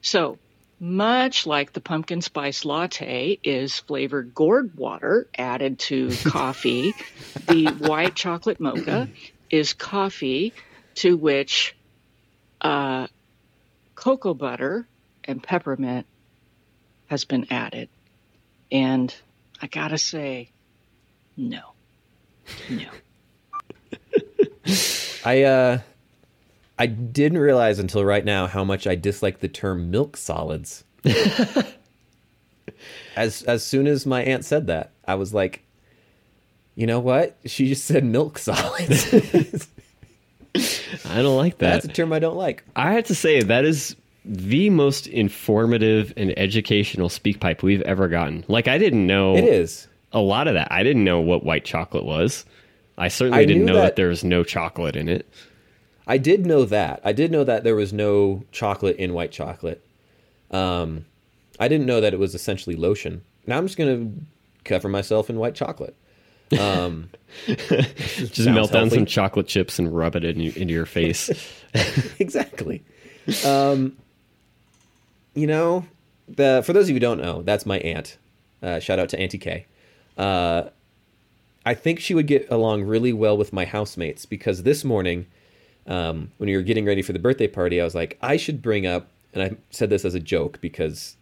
[0.00, 0.38] So,
[0.80, 6.94] much like the pumpkin spice latte is flavored gourd water added to coffee,
[7.46, 9.08] the white chocolate mocha
[9.50, 10.52] is coffee
[10.96, 11.76] to which
[12.60, 13.06] uh,
[13.94, 14.86] cocoa butter
[15.24, 16.06] and peppermint
[17.08, 17.88] has been added.
[18.70, 19.14] And
[19.60, 20.50] I gotta say,
[21.36, 21.60] no.
[22.68, 22.88] No.
[25.24, 25.78] I uh,
[26.78, 30.84] I didn't realize until right now how much I dislike the term milk solids.
[33.16, 35.62] as as soon as my aunt said that, I was like,
[36.74, 37.36] you know what?
[37.46, 39.12] She just said milk solids.
[41.04, 41.72] I don't like that.
[41.72, 42.64] That's a term I don't like.
[42.76, 48.08] I have to say that is the most informative and educational speak pipe we've ever
[48.08, 48.44] gotten.
[48.48, 49.88] Like I didn't know It is.
[50.12, 50.68] a lot of that.
[50.70, 52.44] I didn't know what white chocolate was.
[52.98, 55.28] I certainly I didn't know that, that- there was no chocolate in it.
[56.08, 57.00] I did know that.
[57.04, 59.84] I did know that there was no chocolate in white chocolate.
[60.50, 61.04] Um,
[61.60, 63.22] I didn't know that it was essentially lotion.
[63.46, 64.10] Now I'm just gonna
[64.64, 65.94] cover myself in white chocolate.
[66.58, 67.10] Um,
[67.46, 68.96] Just melt down healthy.
[68.96, 71.30] some chocolate chips and rub it in, into your face.
[72.18, 72.82] exactly.
[73.44, 73.98] Um,
[75.34, 75.84] you know,
[76.26, 78.16] the for those of you who don't know, that's my aunt.
[78.62, 79.66] Uh, shout out to Auntie K.
[80.16, 80.64] Uh,
[81.66, 85.26] I think she would get along really well with my housemates because this morning,
[85.88, 88.62] um, when we were getting ready for the birthday party, I was like, I should
[88.62, 91.16] bring up, and I said this as a joke because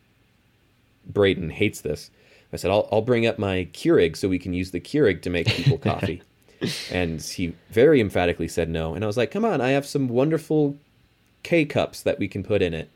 [1.07, 2.11] Braden hates this.
[2.53, 5.31] I said, I'll, I'll bring up my Keurig so we can use the Keurig to
[5.31, 6.23] make people coffee.
[6.91, 8.95] and he very emphatically said no.
[8.95, 10.77] And I was like, come on, I have some wonderful
[11.43, 12.91] K cups that we can put in it.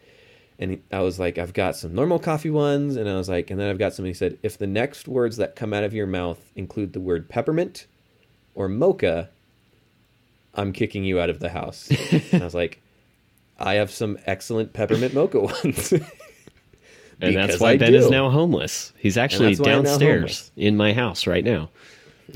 [0.58, 2.96] And I was like, I've got some normal coffee ones.
[2.96, 4.04] And I was like, and then I've got some.
[4.04, 7.28] He said, if the next words that come out of your mouth include the word
[7.28, 7.86] peppermint
[8.54, 9.30] or mocha,
[10.54, 11.90] I'm kicking you out of the house.
[12.32, 12.80] and I was like,
[13.58, 15.92] I have some excellent peppermint mocha ones.
[17.22, 18.92] And that's why I Ben is now homeless.
[18.96, 21.68] He's actually that's why I'm now downstairs in my house right now.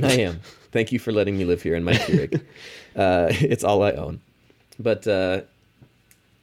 [0.02, 0.40] I am.
[0.72, 2.34] Thank you for letting me live here in my Keurig.
[2.96, 4.20] uh, it's all I own.
[4.78, 5.42] But uh,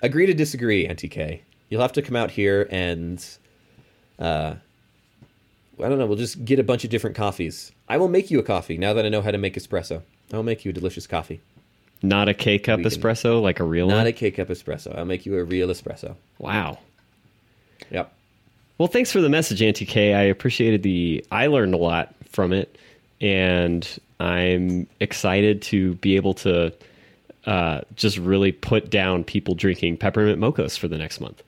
[0.01, 1.43] agree to disagree, Auntie K.
[1.69, 3.23] You'll have to come out here and,
[4.19, 4.55] uh,
[5.83, 6.05] I don't know.
[6.05, 7.71] We'll just get a bunch of different coffees.
[7.87, 10.01] I will make you a coffee now that I know how to make espresso.
[10.31, 11.41] I will make you a delicious coffee.
[12.03, 14.07] Not a K cup can- espresso, like a real Not one.
[14.07, 14.97] a K cup espresso.
[14.97, 16.15] I'll make you a real espresso.
[16.39, 16.77] wow.
[17.91, 18.11] Yep.
[18.77, 20.13] Well, thanks for the message, Auntie K.
[20.13, 21.23] I appreciated the.
[21.31, 22.75] I learned a lot from it,
[23.19, 23.87] and
[24.19, 26.73] I'm excited to be able to
[27.45, 31.43] uh, just really put down people drinking peppermint mochas for the next month.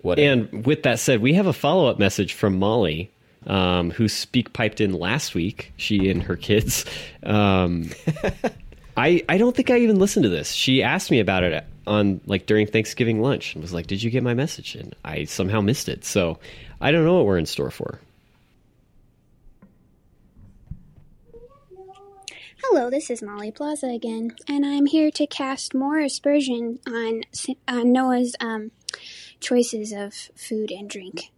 [0.00, 0.32] Whatever.
[0.52, 3.10] And with that said, we have a follow up message from Molly,
[3.46, 5.72] um, who speak piped in last week.
[5.76, 6.84] She and her kids.
[7.22, 7.90] Um,
[8.96, 10.52] I I don't think I even listened to this.
[10.52, 14.10] She asked me about it on like during Thanksgiving lunch and was like, "Did you
[14.10, 16.04] get my message?" And I somehow missed it.
[16.04, 16.38] So
[16.80, 18.00] I don't know what we're in store for.
[22.64, 27.22] Hello, this is Molly Plaza again, and I'm here to cast more aspersion on,
[27.66, 28.70] on Noah's um,
[29.40, 31.32] choices of food and drink.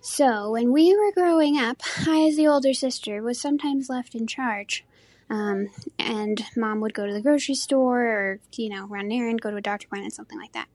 [0.00, 4.26] So, when we were growing up, I, as the older sister, was sometimes left in
[4.26, 4.84] charge.
[5.30, 9.42] Um, and mom would go to the grocery store or, you know, run an errand,
[9.42, 10.68] go to a doctor appointment, something like that.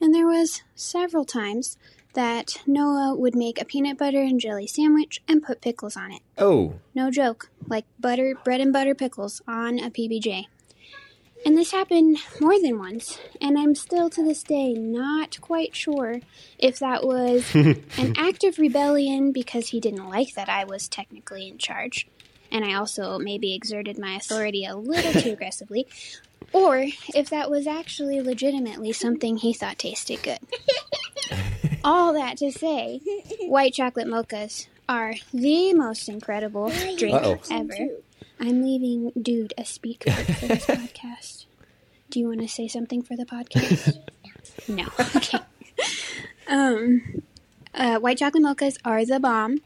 [0.00, 1.78] And there was several times
[2.12, 6.20] that Noah would make a peanut butter and jelly sandwich and put pickles on it.
[6.38, 7.50] oh, No joke.
[7.66, 10.46] Like butter, bread and butter pickles on a PBJ.
[11.44, 16.20] And this happened more than once, and I'm still to this day not quite sure
[16.58, 21.48] if that was an act of rebellion because he didn't like that I was technically
[21.48, 22.08] in charge,
[22.50, 25.86] and I also maybe exerted my authority a little too aggressively,
[26.52, 30.38] or if that was actually legitimately something he thought tasted good.
[31.84, 33.00] All that to say,
[33.42, 37.38] white chocolate mochas are the most incredible drink Uh-oh.
[37.50, 37.88] ever.
[38.40, 41.46] I'm leaving Dude a speaker for this podcast.
[42.10, 43.98] Do you want to say something for the podcast?
[44.68, 44.88] no.
[45.16, 45.38] Okay.
[46.48, 47.22] Um,
[47.74, 49.58] uh, white chocolate mochas are the bomb.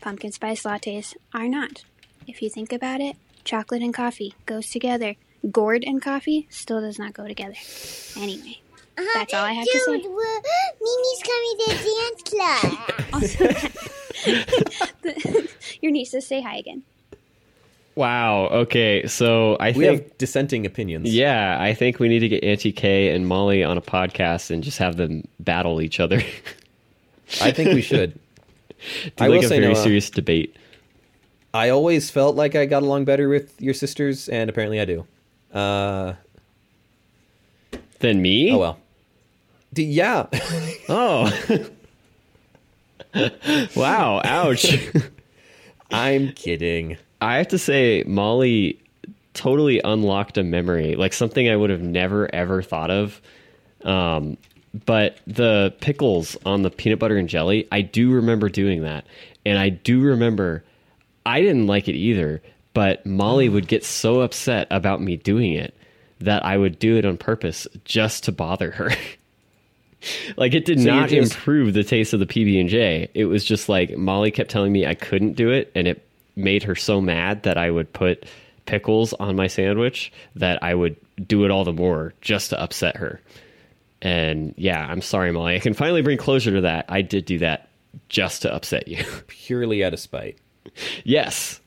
[0.00, 1.84] Pumpkin spice lattes are not.
[2.26, 5.16] If you think about it, chocolate and coffee goes together.
[5.50, 7.54] gourd and coffee still does not go together.
[8.16, 8.60] Anyway,
[9.14, 10.00] that's all I have to say.
[10.00, 10.10] Dude,
[10.82, 11.68] Mimi's coming to
[13.34, 13.82] dance
[15.32, 15.46] club.
[15.80, 16.82] Your nieces say hi again.
[17.98, 18.46] Wow.
[18.46, 19.06] Okay.
[19.08, 21.12] So I We think have dissenting opinions.
[21.12, 24.62] yeah, I think we need to get Auntie K and Molly on a podcast and
[24.62, 26.22] just have them battle each other.
[27.42, 28.16] I think we should.
[29.18, 30.54] I like will a say, very Noah, serious debate.
[31.52, 35.04] I always felt like I got along better with your sisters, and apparently I do.
[35.52, 36.12] Uh,
[37.98, 38.52] Than me?
[38.52, 38.78] oh well.
[39.74, 40.26] D- yeah.
[40.88, 41.30] Oh.
[43.74, 44.20] wow.
[44.24, 44.66] Ouch.
[45.90, 46.96] I'm kidding.
[47.20, 48.80] I have to say, Molly
[49.34, 53.20] totally unlocked a memory, like something I would have never ever thought of.
[53.84, 54.36] Um,
[54.86, 59.04] but the pickles on the peanut butter and jelly, I do remember doing that,
[59.46, 60.64] and I do remember
[61.24, 62.42] I didn't like it either.
[62.74, 65.74] But Molly would get so upset about me doing it
[66.20, 68.90] that I would do it on purpose just to bother her.
[70.36, 73.08] like it did So not just- improve the taste of the PB and J.
[73.14, 76.04] It was just like Molly kept telling me I couldn't do it, and it
[76.38, 78.24] made her so mad that I would put
[78.66, 80.96] pickles on my sandwich that I would
[81.26, 83.20] do it all the more just to upset her.
[84.00, 85.56] And yeah, I'm sorry, Molly.
[85.56, 86.84] I can finally bring closure to that.
[86.88, 87.68] I did do that
[88.08, 89.04] just to upset you.
[89.26, 90.38] Purely out of spite.
[91.04, 91.60] yes.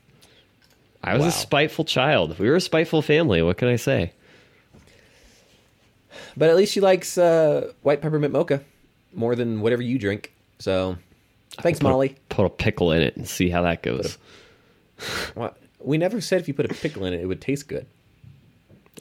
[1.04, 1.28] I was Wow.
[1.28, 2.38] a spiteful child.
[2.40, 3.42] We were a spiteful family.
[3.42, 4.14] What can I say?
[6.38, 8.62] But at least she likes uh, white peppermint mocha
[9.14, 10.32] more than whatever you drink.
[10.60, 10.98] So,
[11.60, 12.16] thanks, Put a- Molly.
[12.30, 14.18] Put a pickle in it and see how that goes.
[15.34, 15.58] What?
[15.80, 17.86] We never said if you put a pickle in it, it would taste good.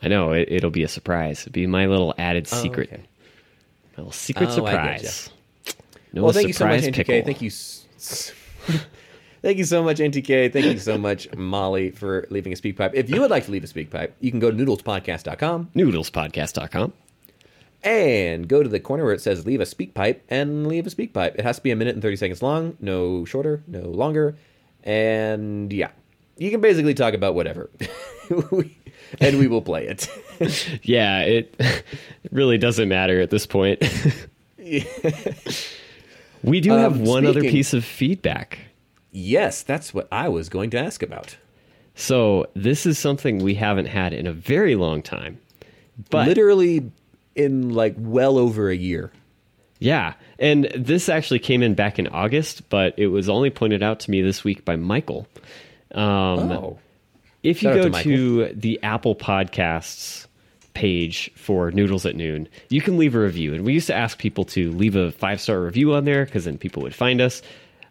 [0.03, 1.41] I know it, it'll be a surprise.
[1.43, 3.03] It'll be my little added oh, secret, Oh, okay.
[3.03, 5.31] my little secret Oh, surprise.
[6.13, 6.95] No well, thank you so much, NTK.
[6.95, 7.23] pickle.
[7.25, 7.51] Thank you.
[9.43, 10.53] Thank you so much, NTK.
[10.53, 12.93] Thank you so much, Molly, for leaving a speak pipe.
[12.95, 16.93] If you would like to leave a speak pipe, you can go to noodlespodcast.com Noodlespodcast.com.
[17.83, 20.91] and go to the corner where it says leave a speak pipe and leave a
[20.91, 21.37] speak pipe.
[21.39, 24.37] It has to be a minute and 30 seconds long, no shorter, no longer.
[24.85, 25.90] And yeah,
[26.38, 27.71] you can basically talk about whatever.
[29.21, 30.09] And we will play it.
[30.85, 31.85] Yeah, it, it
[32.31, 33.83] really doesn't matter at this point.
[36.43, 38.59] we do have Um, one other piece of feedback.
[39.12, 41.37] yes, that's what I was going to ask about.
[41.95, 45.38] So this is something we haven't had in a very long time.
[46.09, 46.90] But Literally
[47.35, 49.11] in like well over a year.
[49.81, 54.01] Yeah, and this actually came in back in August, but it was only pointed out
[54.01, 55.27] to me this week by Michael.
[55.93, 56.79] Um, Oh.
[57.43, 60.27] If you Shout go to to, the Apple Podcasts
[60.75, 63.55] page for Noodles at Noon, you can leave a review.
[63.55, 66.45] And we used to ask people to leave a five star review on there because
[66.45, 67.40] then people would find us.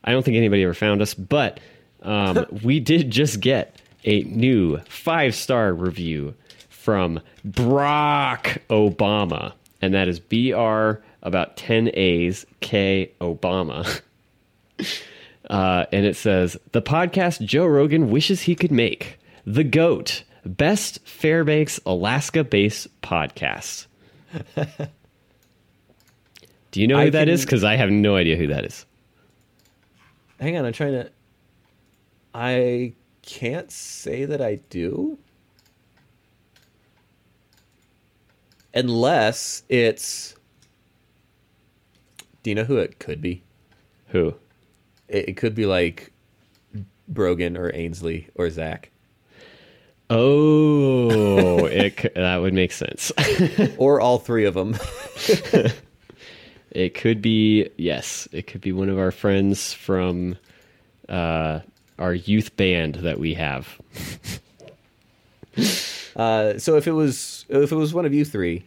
[0.04, 1.60] I don't think anybody ever found us, but
[2.04, 6.36] um, we did just get a new five star review
[6.70, 9.54] from Brock Obama.
[9.82, 14.02] And that is B R about 10 A's K Obama.
[15.50, 21.00] Uh, and it says the podcast Joe Rogan wishes he could make the GOAT best
[21.08, 23.88] Fairbanks Alaska based podcast.
[26.72, 27.42] Do you know who I that is?
[27.42, 28.86] can- Because I have no idea who that is.
[30.40, 31.10] Hang on, I'm trying to.
[32.36, 35.18] I can't say that I do.
[38.74, 40.36] Unless it's.
[42.44, 43.44] Do you know who it could be?
[44.10, 44.36] Who?
[45.08, 46.12] It, it could be like
[47.08, 48.92] Brogan or Ainsley or Zach.
[50.10, 53.12] Oh, it, that would make sense.
[53.78, 54.78] Or all three of them.
[56.72, 58.28] it could be yes.
[58.32, 60.38] It could be one of our friends from
[61.08, 61.62] uh,
[61.98, 63.80] our youth band that we have.
[66.16, 68.66] Uh, so if it was if it was one of you three,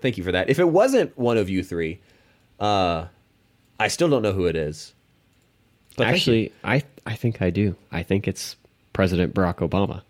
[0.00, 0.50] thank you for that.
[0.50, 2.00] If it wasn't one of you three,
[2.60, 3.06] uh,
[3.78, 4.92] I still don't know who it is.
[5.96, 6.08] But.
[6.08, 7.76] Actually, I I think I do.
[7.92, 8.56] I think it's
[8.92, 10.02] President Barack Obama.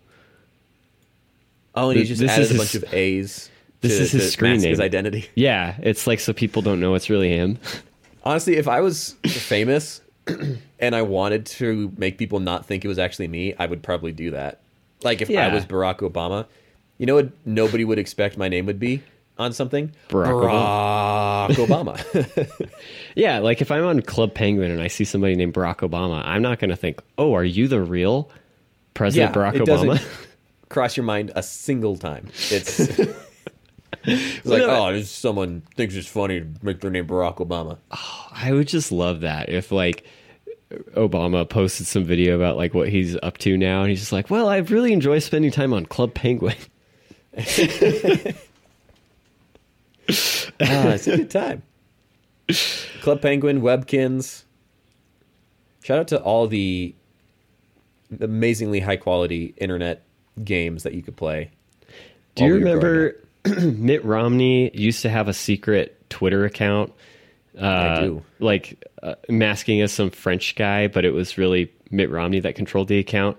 [1.75, 3.49] oh, and he just this added is a his- bunch of A's.
[3.81, 5.29] this to, is his to screen mask his identity.
[5.35, 7.59] Yeah, it's like so people don't know it's really him.
[8.23, 10.01] Honestly, if I was famous
[10.79, 14.11] and I wanted to make people not think it was actually me, I would probably
[14.11, 14.61] do that.
[15.03, 16.47] Like if I was Barack Obama,
[16.97, 17.29] you know what?
[17.45, 19.03] Nobody would expect my name would be
[19.37, 19.91] on something.
[20.09, 22.69] Barack Barack Obama.
[23.15, 26.41] Yeah, like if I'm on Club Penguin and I see somebody named Barack Obama, I'm
[26.41, 28.29] not going to think, "Oh, are you the real
[28.93, 30.03] President Barack it Obama?"
[30.69, 32.27] cross your mind a single time.
[32.49, 37.77] It's, it's like, oh, there's someone thinks it's funny to make their name Barack Obama.
[37.91, 40.05] Oh, I would just love that if like
[40.95, 44.29] Obama posted some video about like what he's up to now, and he's just like,
[44.29, 46.55] "Well, I really enjoy spending time on Club Penguin."
[50.61, 51.63] ah, it's a good time.
[53.01, 54.43] Club Penguin, Webkinz.
[55.83, 56.95] Shout out to all the
[58.19, 60.03] amazingly high quality internet
[60.43, 61.51] games that you could play.
[62.35, 63.15] Do you we remember
[63.61, 66.93] Mitt Romney used to have a secret Twitter account?
[67.59, 68.23] Uh, I do.
[68.39, 72.87] Like uh, masking as some French guy, but it was really Mitt Romney that controlled
[72.87, 73.37] the account.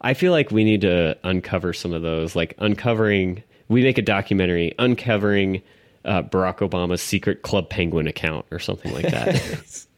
[0.00, 3.42] I feel like we need to uncover some of those, like uncovering.
[3.68, 5.62] We make a documentary uncovering
[6.08, 9.84] uh, Barack Obama's secret Club Penguin account or something like that.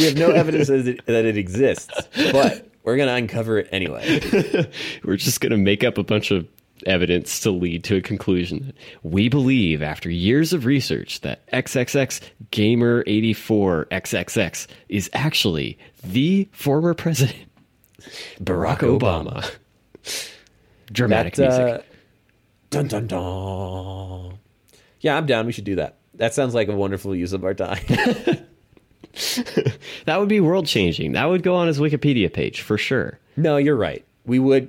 [0.00, 1.88] We have no evidence that it, that it exists,
[2.32, 4.20] but we're going to uncover it anyway.
[5.04, 6.46] We're just going to make up a bunch of
[6.86, 8.72] evidence to lead to a conclusion.
[9.04, 12.20] We believe, after years of research, that XXX
[12.50, 17.38] Gamer 84 XXX is actually the former president,
[18.42, 19.48] Barack Obama.
[20.92, 21.74] Dramatic That, music.
[21.80, 21.82] uh,
[22.70, 24.38] dun dun dun.
[25.06, 25.46] Yeah, I'm down.
[25.46, 25.98] We should do that.
[26.14, 27.78] That sounds like a wonderful use of our time.
[30.04, 31.12] that would be world changing.
[31.12, 33.18] That would go on his Wikipedia page for sure.
[33.36, 34.04] no, you're right.
[34.24, 34.68] We would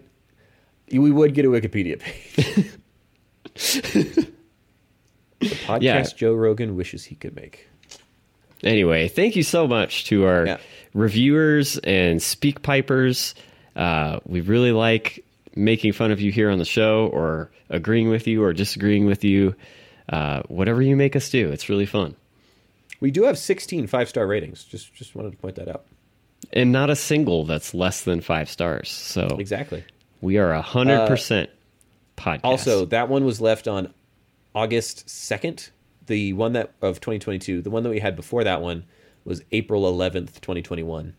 [0.91, 2.71] we would get a Wikipedia page.
[3.57, 4.27] the
[5.65, 6.03] podcast Yeah.
[6.15, 7.67] Joe Rogan wishes he could make.
[8.63, 10.57] Anyway, thank you so much to our Yeah.
[10.93, 13.35] reviewers and speak pipers.
[13.75, 15.23] Uh, we really like
[15.55, 19.23] making fun of you here on the show or agreeing with you or disagreeing with
[19.23, 19.55] you.
[20.09, 22.15] Uh, whatever you make us do, it's really fun.
[22.99, 24.63] We do have 16 five-star ratings.
[24.63, 25.85] Just just wanted to point that out.
[26.53, 28.89] And not a single that's less than five stars.
[28.89, 29.83] So Exactly.
[30.21, 31.49] we are a hundred percent
[32.15, 32.39] podcast.
[32.43, 33.93] Also, that one was left on
[34.55, 35.69] August 2nd.
[36.07, 38.85] The one that of 2022, the one that we had before that one
[39.25, 41.13] was April 11th, 2021.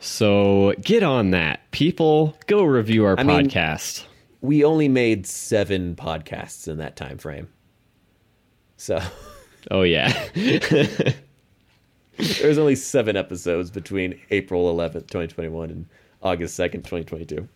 [0.00, 2.36] so get on that, people.
[2.46, 4.04] Go review our I mean- podcast.
[4.46, 7.48] We only made 7 podcasts in that time frame.
[8.76, 9.00] So,
[9.72, 10.28] oh yeah,
[12.16, 15.86] there's only 7 episodes between April 11th, 2021 and
[16.22, 17.48] August 2nd, 2022.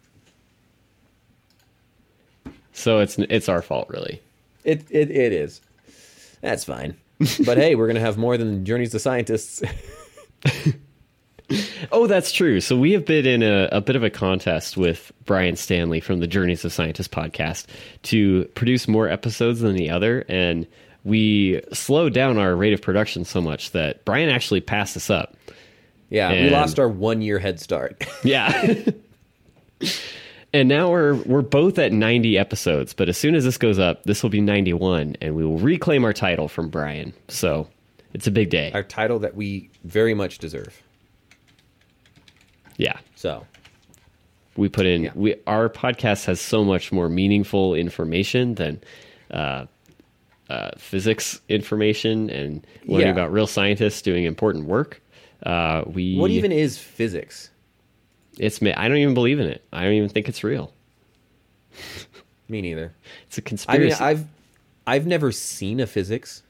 [2.72, 4.20] so it's it's our fault, really.
[4.64, 5.60] It it it is.
[6.40, 6.96] That's fine.
[7.44, 9.62] But hey, we're going to have more than Journeys to Scientists.
[11.92, 12.60] Oh, that's true.
[12.60, 16.20] So we have been in a, a bit of a contest with Brian Stanley from
[16.20, 17.66] the Journeys of Scientists podcast
[18.04, 20.66] to produce more episodes than the other, and
[21.04, 25.34] we slowed down our rate of production so much that Brian actually passed us up.
[26.10, 28.04] yeah, we lost our 1 year head start.
[28.24, 28.74] Yeah.
[30.52, 34.04] and now we're we're both at 90 episodes, but as soon as this goes up,
[34.04, 37.12] this will be 91 and we will reclaim our title from Brian.
[37.28, 37.68] So,
[38.12, 38.70] it's a big day.
[38.74, 40.82] our title that we very much deserve.
[42.80, 42.98] Yeah.
[43.16, 43.46] So,
[44.56, 45.12] we put in Yeah.
[45.14, 48.80] we our podcast has so much more meaningful information than
[49.30, 49.66] uh,
[50.48, 53.12] uh, physics information and learning Yeah.
[53.12, 55.00] about real scientists doing important work.
[55.42, 57.50] Uh, we what even is physics?
[58.38, 59.62] it's I don't even believe in it.
[59.72, 60.72] I don't even think it's real.
[62.48, 62.92] Me neither.
[63.26, 64.00] It's a I mean, conspiracy.
[64.02, 64.24] I've
[64.86, 66.42] I've never seen a physics.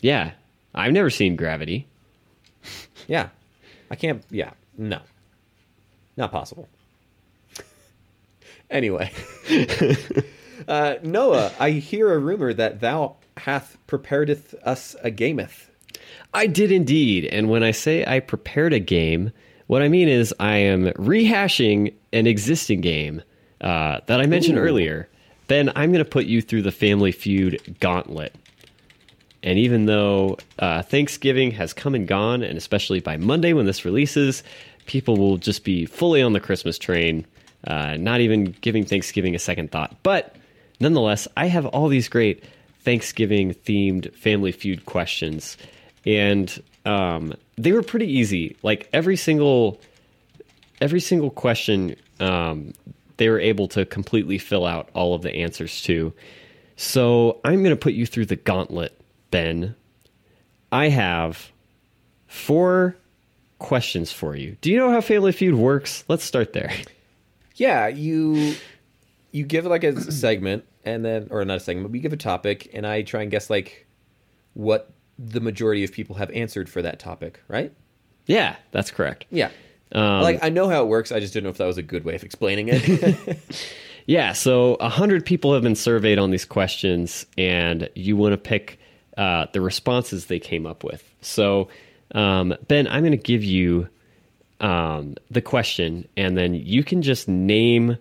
[0.00, 0.32] yeah,
[0.74, 1.86] I've never seen gravity.
[3.06, 3.28] Yeah,
[3.90, 4.22] I can't.
[4.30, 5.00] Yeah, no,
[6.16, 6.68] not possible.
[8.70, 9.12] anyway,
[10.68, 15.68] uh, Noah, I hear a rumor that thou hath preparedeth us a gameth.
[16.34, 17.26] I did indeed.
[17.26, 19.32] And when I say I prepared a game,
[19.66, 23.22] what I mean is I am rehashing an existing game
[23.60, 24.62] uh, that I mentioned Ooh.
[24.62, 25.08] earlier.
[25.48, 28.34] Ben, I'm going to put you through the Family Feud gauntlet.
[29.42, 33.84] And even though uh, Thanksgiving has come and gone, and especially by Monday when this
[33.84, 34.42] releases,
[34.86, 37.26] people will just be fully on the Christmas train,
[37.66, 39.96] uh, not even giving Thanksgiving a second thought.
[40.02, 40.36] But
[40.80, 42.44] nonetheless, I have all these great
[42.80, 45.56] Thanksgiving themed Family Feud questions,
[46.04, 48.56] and um, they were pretty easy.
[48.62, 49.80] Like every single
[50.80, 52.72] every single question, um,
[53.16, 56.12] they were able to completely fill out all of the answers to.
[56.76, 58.98] So I'm going to put you through the gauntlet,
[59.32, 59.74] Ben.
[60.70, 61.50] I have
[62.28, 62.96] four
[63.58, 64.56] questions for you.
[64.60, 66.04] Do you know how Family Feud works?
[66.06, 66.72] Let's start there.
[67.56, 68.54] Yeah, you
[69.32, 72.16] you give like a segment, and then or not a segment, but you give a
[72.16, 73.86] topic, and I try and guess like
[74.54, 77.72] what the majority of people have answered for that topic, right?
[78.26, 79.26] Yeah, that's correct.
[79.30, 79.50] Yeah.
[79.90, 81.10] Um, like I know how it works.
[81.12, 83.38] I just didn't know if that was a good way of explaining it.
[84.06, 88.38] Yeah, so a hundred people have been surveyed on these questions, and you want to
[88.38, 88.78] pick
[89.16, 91.02] uh, the responses they came up with.
[91.20, 91.68] So,
[92.14, 93.88] um, Ben, I'm going to give you
[94.60, 97.96] um, the question, and then you can just name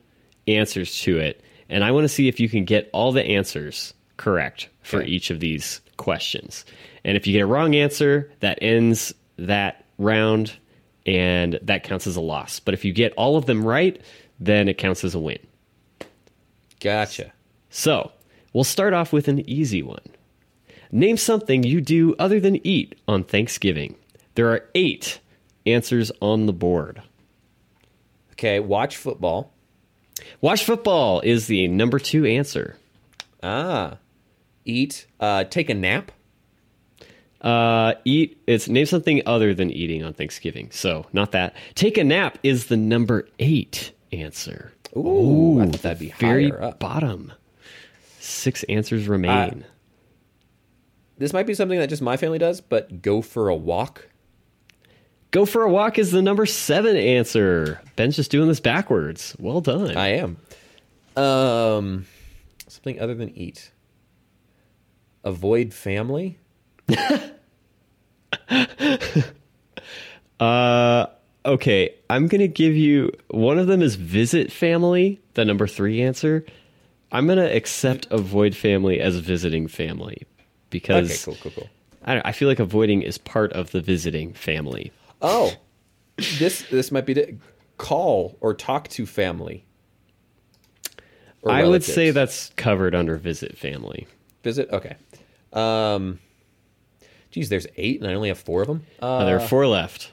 [0.47, 3.93] answers to it, and I want to see if you can get all the answers
[4.18, 5.09] correct for Okay.
[5.09, 6.66] each of these questions.
[7.03, 10.53] And if you get a wrong answer, that ends that round,
[11.05, 12.59] and that counts as a loss.
[12.59, 13.99] But if you get all of them right,
[14.39, 15.39] then it counts as a win.
[16.80, 17.32] Gotcha.
[17.70, 18.12] So,
[18.53, 20.01] we'll start off with an easy one.
[20.91, 23.95] Name something you do other than eat on Thanksgiving.
[24.35, 25.19] There are eight
[25.65, 27.01] answers on the board.
[28.33, 29.53] Okay, watch football.
[30.41, 32.77] Watch football is the number two answer.
[33.41, 33.97] Ah.
[34.65, 35.07] Eat.
[35.19, 36.11] Uh, take a nap.
[37.41, 38.41] Uh, eat.
[38.45, 40.69] It's name something other than eating on Thanksgiving.
[40.71, 41.55] So not that.
[41.75, 44.73] Take a nap is the number eight answer.
[44.95, 46.79] Ooh, I thought that'd be Very higher up.
[46.79, 47.31] bottom.
[48.19, 49.65] Six answers remain.
[51.22, 54.09] This might be something that just my family does, but go for a walk.
[55.30, 57.80] Go for a walk is the number seven answer.
[57.95, 59.36] Ben's just doing this backwards.
[59.38, 59.95] Well done.
[59.95, 60.38] I am.
[61.15, 62.07] Um,
[62.67, 63.72] something other than eat.
[65.24, 66.39] Avoid family.
[70.39, 71.05] Uh,
[71.45, 71.93] okay.
[72.09, 76.43] I'm gonna give you one of them is visit family, the number three answer.
[77.11, 80.24] I'm gonna accept avoid family as visiting family
[80.72, 81.69] because Okay, cool, cool, cool.
[82.03, 84.91] I, don't, I feel like avoiding is part of the visiting family.
[85.22, 85.53] Oh,
[86.39, 87.36] this this might be to
[87.78, 89.63] call or talk to family.
[91.47, 94.07] I would say that's covered under visit family.
[94.43, 94.69] visit.
[94.72, 94.95] Okay.
[95.53, 96.19] Um,
[97.32, 98.84] geez, there's eight, and I only have four of them.
[99.01, 100.11] Uh, Uh, there are four left.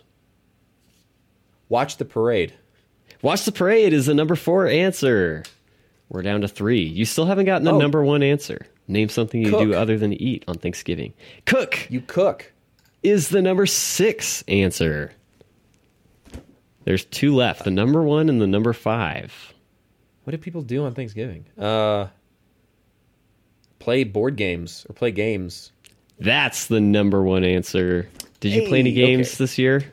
[1.69, 2.55] watch the parade.
[3.21, 5.43] Watch the parade is the number four answer.
[6.09, 6.83] We're down to three.
[6.83, 7.79] You still haven't gotten the Oh.
[7.79, 8.67] number one answer.
[8.87, 11.13] Name something you do other than eat on Thanksgiving.
[11.45, 12.53] Cook You cook.
[13.03, 15.13] is the number six answer.
[16.85, 19.53] There's two left the number one and the number five.
[20.25, 21.45] What do people do on Thanksgiving?
[21.59, 22.07] Uh,
[23.79, 25.73] play board games or play games.
[26.19, 28.09] That's the number one answer.
[28.41, 29.37] Did you play any games okay.
[29.45, 29.85] this year?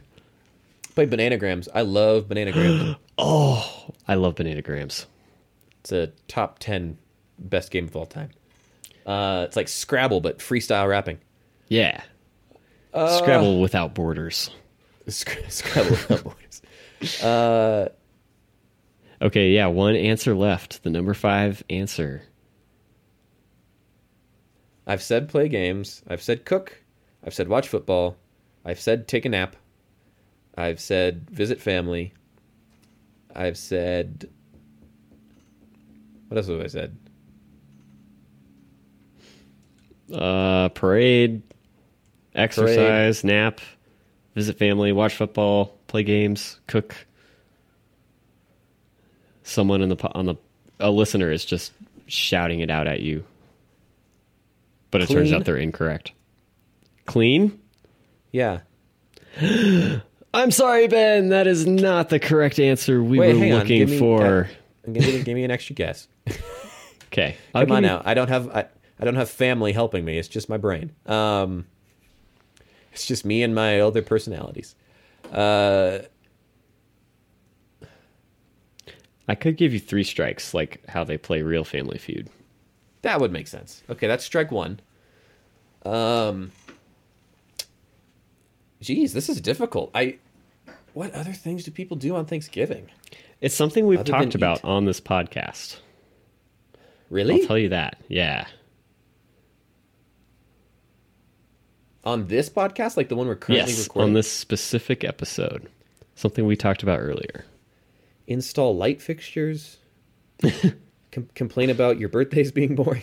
[0.96, 1.68] Play bananagrams.
[1.74, 2.96] I love bananagrams.
[3.18, 5.06] Oh, I love bananagrams.
[5.86, 6.98] It's a top ten
[7.38, 8.32] best game of all time.
[9.06, 11.20] Uh, it's like Scrabble but freestyle rapping.
[11.68, 12.02] Yeah.
[12.92, 14.50] Uh, Scrabble without borders.
[15.08, 15.92] Sc- Scrabble.
[15.92, 17.92] without borders.
[19.22, 20.84] Okay, yeah, one answer left.
[20.84, 22.24] The number five answer.
[24.86, 26.04] I've said play games.
[26.08, 26.84] I've said cook.
[27.24, 28.18] I've said watch football.
[28.66, 29.56] I've said take a nap.
[30.58, 32.14] I've said visit family.
[33.34, 34.30] I've said.
[36.28, 36.98] What else have I said?
[40.14, 41.42] Uh, parade,
[42.36, 43.60] exercise, nap,
[44.36, 46.96] visit family, watch football, play games, cook.
[49.44, 50.36] Someone in the on the
[50.80, 51.72] a listener is just
[52.08, 53.24] shouting it out at you,
[54.92, 56.12] but it turns out they're incorrect.
[57.06, 57.60] Clean?
[58.32, 58.62] Yeah.
[60.34, 61.30] I'm sorry, Ben.
[61.30, 64.50] That is not the correct answer we Wait, were looking me- for.
[64.86, 66.08] uh, give, me, give me an extra guess.
[67.08, 68.02] Okay, Come on you- now.
[68.04, 68.66] I don't have I,
[69.00, 70.18] I don't have family helping me.
[70.18, 70.92] It's just my brain.
[71.06, 71.66] Um,
[72.92, 74.76] it's just me and my other personalities.
[75.32, 76.00] Uh,
[79.28, 82.30] I could give you three strikes, like how they play Real Family Feud.
[83.02, 83.82] that would make sense.
[83.90, 84.80] Okay, that's strike one.
[85.84, 86.52] Um,
[88.82, 89.92] geez, this is difficult.
[89.96, 90.18] I.
[90.94, 92.90] What other things do people do on Thanksgiving?
[93.42, 94.64] It's something we've Other talked about eat.
[94.66, 95.78] on this podcast.
[97.10, 97.42] Really?
[97.42, 97.98] I'll tell you that.
[98.08, 98.48] Yeah.
[102.06, 105.68] on this podcast, like the one we're currently yes, recording, on this specific episode.
[106.14, 107.46] Something we talked about earlier.
[108.28, 109.78] install light fixtures.
[111.12, 113.02] Com- complain about your birthdays being boring.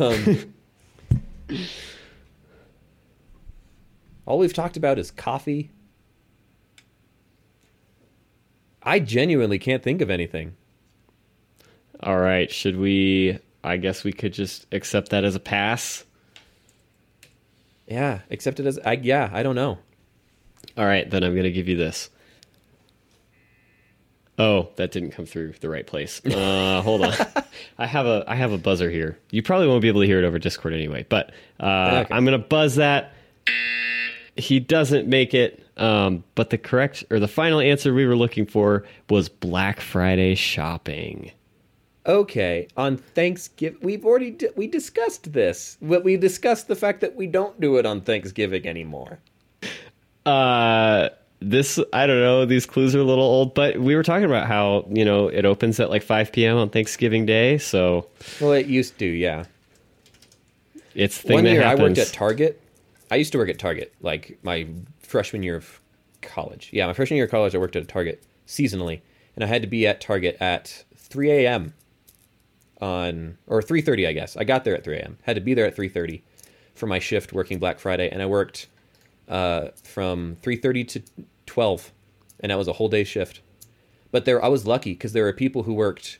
[0.00, 0.54] um,
[4.26, 5.70] all we've talked about is coffee.
[8.82, 10.56] I genuinely can't think of anything.
[12.02, 12.50] All right.
[12.50, 13.38] Should we?
[13.62, 16.04] I guess we could just accept that as a pass.
[17.86, 19.78] Yeah, accept it as I yeah, I don't know.
[20.76, 21.08] All right.
[21.08, 22.10] Then I'm going to give you this.
[24.36, 26.20] Oh, that didn't come through the right place.
[26.34, 27.14] Uh, hold on.
[27.78, 29.16] I have a I have a buzzer here.
[29.30, 31.30] You probably won't be able to hear it over Discord anyway, but
[31.60, 32.14] uh, Okay.
[32.14, 33.12] I'm going to buzz that.
[34.36, 35.60] He doesn't make it.
[35.76, 40.34] Um, but the correct or the final answer we were looking for was Black Friday
[40.34, 41.30] shopping.
[42.06, 45.78] Okay, on Thanksgiving, we've already di- we discussed this.
[45.80, 49.20] We we discussed the fact that we don't do it on Thanksgiving anymore.
[50.26, 51.08] Uh,
[51.40, 52.44] this I don't know.
[52.44, 55.44] These clues are a little old, but we were talking about how you know it
[55.46, 56.58] opens at like 5 p.m.
[56.58, 58.06] on Thanksgiving Day, so
[58.40, 59.44] Well, it used to, yeah.
[60.94, 61.80] it's the thing One that year happens.
[61.80, 62.60] I worked at Target.
[63.10, 64.66] I used to work at Target, like my
[65.00, 65.80] freshman year of
[66.20, 66.70] college.
[66.72, 69.00] Yeah, my freshman year of college, I worked at Target seasonally,
[69.36, 71.74] and I had to be at Target at 3 a.m.
[72.80, 74.36] on or 3:30, I guess.
[74.36, 75.18] I got there at 3 a.m.
[75.22, 76.22] Had to be there at 3:30
[76.74, 78.68] for my shift working Black Friday, and I worked
[79.28, 81.02] uh, from 3:30 to
[81.46, 81.92] 12,
[82.40, 83.40] and that was a whole day shift.
[84.10, 86.18] But there, I was lucky because there were people who worked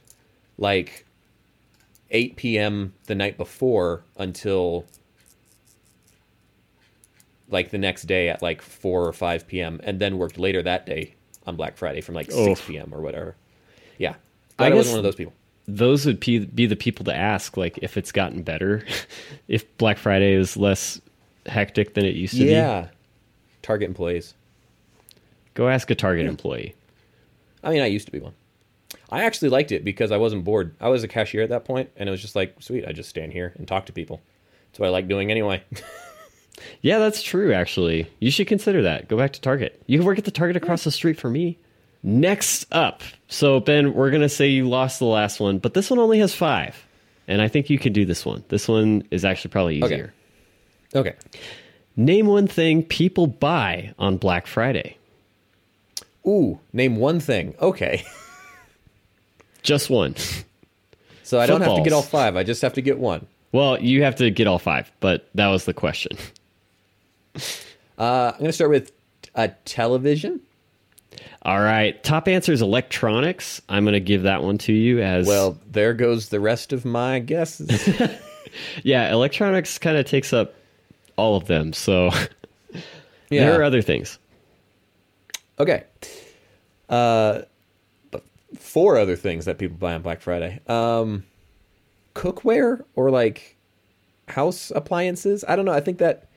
[0.59, 1.07] like
[2.11, 2.95] 8 p.m.
[3.07, 4.85] the night before until
[7.49, 9.81] like the next day at like 4 or 5 p.m.
[9.85, 11.15] and then worked later that day
[11.47, 12.93] on Black Friday from like 6 p.m.
[12.93, 13.37] or whatever.
[13.99, 14.15] Yeah.
[14.59, 15.35] I I, was one of those people.
[15.67, 18.85] Those would be, be the people to ask, like if it's gotten better,
[19.49, 21.01] if Black Friday is less
[21.47, 22.51] hectic than it used to be.
[22.51, 22.89] Yeah.
[23.63, 24.35] Target employees.
[25.55, 26.75] Go ask a Target employee.
[27.63, 28.35] I mean, I used to be one.
[29.11, 30.75] I actually liked it because I wasn't bored.
[30.81, 33.09] I was a cashier at that point, and it was just like, sweet, I just
[33.09, 34.21] stand here and talk to people.
[34.67, 35.63] That's what I like doing anyway.
[36.83, 38.11] Yeah, that's true, actually.
[38.21, 39.09] You should consider that.
[39.09, 39.83] Go back to Target.
[39.87, 41.59] You can work at the Target across the street from me.
[42.07, 43.03] Next up.
[43.29, 46.19] So, Ben, we're going to say you lost the last one, but this one only
[46.19, 46.87] has five.
[47.27, 48.45] And I think you can do this one.
[48.49, 50.13] This one is actually probably easier.
[50.95, 51.15] okay.
[51.97, 54.99] Name one thing people buy on Black Friday.
[56.27, 57.55] Ooh, name one thing.
[57.61, 58.05] Okay.
[59.63, 60.15] Just one.
[61.23, 62.37] So I don't have to get all five.
[62.37, 63.27] I just have to get one.
[63.53, 66.19] well, you have to get all five, but that was the question.
[67.99, 68.93] Uh, I'm going to start with
[69.35, 70.41] a television.
[71.43, 72.03] All right.
[72.03, 73.61] Top answer is electronics.
[73.69, 76.85] I'm going to give that one to you as Well, there goes the rest of
[76.85, 77.89] my guesses.
[78.85, 80.55] Yeah, electronics kind of takes up
[81.17, 81.73] all of them.
[81.73, 82.11] So
[83.31, 83.47] Yeah.
[83.47, 84.19] there are other things.
[85.59, 85.83] Okay.
[86.89, 87.43] Uh,
[88.13, 88.23] but
[88.57, 90.61] four other things that people buy on Black Friday.
[90.69, 91.25] Um,
[92.15, 93.57] cookware or like
[94.29, 95.45] house appliances.
[95.49, 95.73] I don't know.
[95.73, 96.29] I think that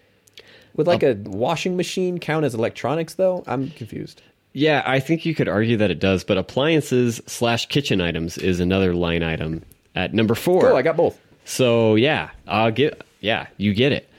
[0.75, 3.43] would like a washing machine count as electronics though?
[3.47, 4.21] I'm confused.
[4.57, 8.59] Yeah, I think you could argue that it does, but appliances slash kitchen items is
[8.59, 9.61] another line item
[9.93, 10.61] at number four.
[10.61, 10.75] Cool.
[10.75, 11.19] I got both.
[11.45, 13.03] so yeah, I'll get.
[13.19, 14.09] Yeah, you get it.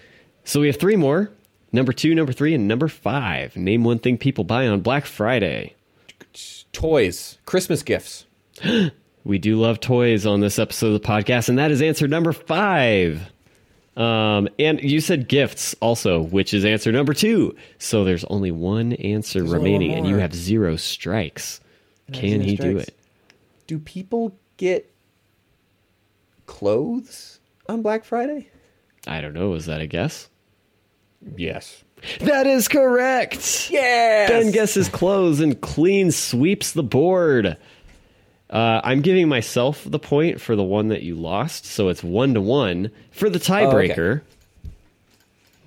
[0.44, 1.32] So we have three more:
[1.72, 3.56] number two, number three, and number five.
[3.56, 5.74] Name one thing people buy on Black Friday.
[6.72, 8.24] Toys, Christmas gifts.
[9.24, 12.32] We do love toys on this episode of the podcast, and that is answer number
[12.32, 13.30] five.
[13.98, 17.56] Um, and you said gifts also, which is answer number two.
[17.78, 21.60] So there's only one answer only one remaining, and you have zero strikes.
[22.12, 22.96] Can zero he do it?
[23.66, 24.90] Do people get
[26.46, 28.48] clothes on Black Friday?
[29.06, 29.54] I don't know.
[29.54, 30.28] Is that a guess?
[31.36, 31.82] Yes.
[32.20, 33.68] That is correct.
[33.70, 34.30] Yes.
[34.30, 37.56] Ben guesses clothes and clean sweeps the board.
[38.50, 42.32] Uh, I'm giving myself the point for the one that you lost, so it's one
[42.34, 44.22] to one for the tiebreaker.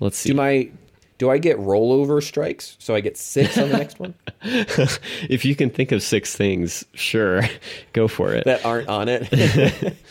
[0.00, 0.30] Let's see.
[0.30, 0.70] Do my
[1.18, 2.76] do I get rollover strikes?
[2.80, 6.84] So I get six on the next one if you can think of six things,
[6.94, 7.42] sure,
[7.92, 8.44] go for it.
[8.46, 9.96] that aren't on it.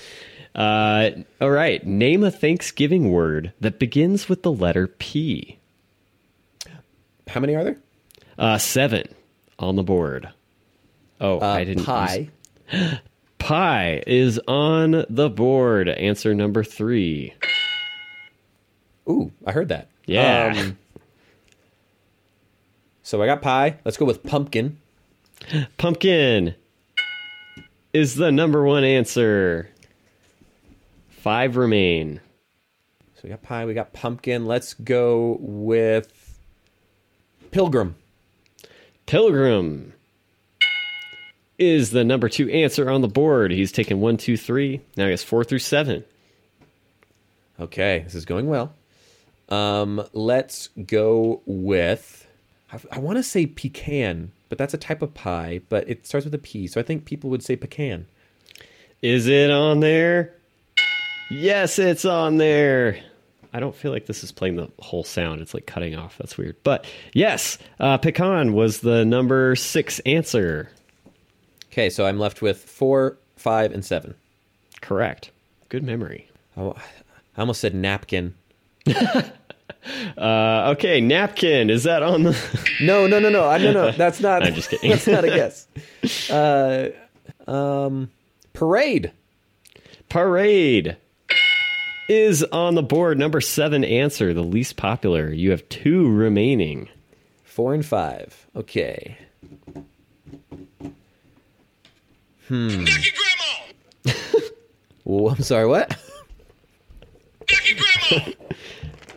[0.53, 5.57] Uh, all right, name a Thanksgiving word that begins with the letter P.
[7.29, 7.77] How many are there?
[8.37, 9.05] Uh, seven
[9.59, 10.27] on the board.
[11.21, 11.85] Oh, Uh, I didn't.
[11.85, 12.15] pie.
[12.17, 12.29] use-
[13.37, 15.89] Pie is on the board.
[15.89, 17.33] Answer number three.
[19.09, 19.89] Ooh, I heard that.
[20.05, 20.53] Yeah.
[20.55, 20.77] Um,
[23.03, 23.77] so I got pie.
[23.83, 24.77] Let's go with pumpkin.
[25.77, 26.55] Pumpkin
[27.93, 29.69] is the number one answer.
[31.09, 32.21] Five remain.
[33.15, 33.65] So we got pie.
[33.65, 34.45] We got pumpkin.
[34.45, 36.39] Let's go with
[37.51, 37.95] pilgrim.
[39.07, 39.93] Pilgrim
[41.61, 43.51] is the number two answer on the board.
[43.51, 44.81] He's taken one, two, three.
[44.97, 46.03] Now he has four through seven.
[47.59, 48.73] Okay, this is going well.
[49.47, 52.27] Um, let's go with.
[52.73, 55.61] I, I want to say pecan, but that's a type of pie.
[55.69, 58.07] But it starts with a P, so I think people would say pecan.
[59.03, 60.33] Is it on there?
[61.29, 62.99] Yes, it's on there.
[63.53, 65.41] I don't feel like this is playing the whole sound.
[65.41, 66.17] It's like cutting off.
[66.17, 66.55] That's weird.
[66.63, 70.71] But yes, uh, pecan was the number six answer.
[71.71, 74.15] Okay, so I'm left with four, five, and seven.
[74.81, 75.31] Correct.
[75.69, 76.27] Good memory.
[76.57, 76.75] Oh,
[77.37, 78.35] I almost said napkin.
[80.17, 81.71] Uh, okay, napkin.
[81.71, 82.37] Is that on the?
[82.81, 83.47] No, no, no, no.
[83.47, 83.91] I no, no.
[83.91, 84.43] That's not.
[84.45, 84.89] I'm just kidding.
[84.91, 85.67] That's not a guess.
[86.29, 86.91] Uh,
[87.47, 88.11] um,
[88.53, 89.11] parade.
[90.09, 90.97] Parade
[92.07, 93.17] is on the board.
[93.17, 95.31] Number seven answer, the least popular.
[95.31, 96.89] You have two remaining.
[97.43, 98.47] Four and five.
[98.55, 99.17] Okay.
[102.51, 102.83] Hmm.
[102.83, 104.17] Naked grandma!
[105.05, 105.65] Oh, I'm sorry.
[105.65, 105.97] What?
[107.49, 108.33] Naked grandma!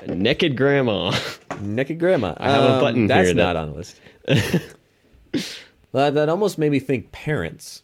[0.15, 1.19] Naked grandma.
[1.61, 2.35] Naked grandma.
[2.37, 4.01] I have a um, button That's here not on the list.
[5.93, 7.83] well, that almost made me think parents.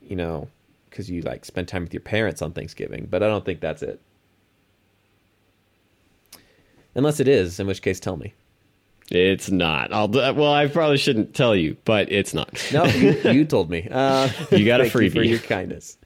[0.00, 0.46] You know,
[0.88, 3.82] because you like spend time with your parents on Thanksgiving, but I don't think that's
[3.82, 4.00] it.
[6.94, 8.34] Unless it is, in which case, tell me.
[9.10, 9.92] It's not.
[9.92, 10.08] I'll.
[10.08, 12.58] Well, I probably shouldn't tell you, but it's not.
[12.72, 13.86] No, you, you told me.
[13.90, 15.98] Uh, You got a thank you for your kindness.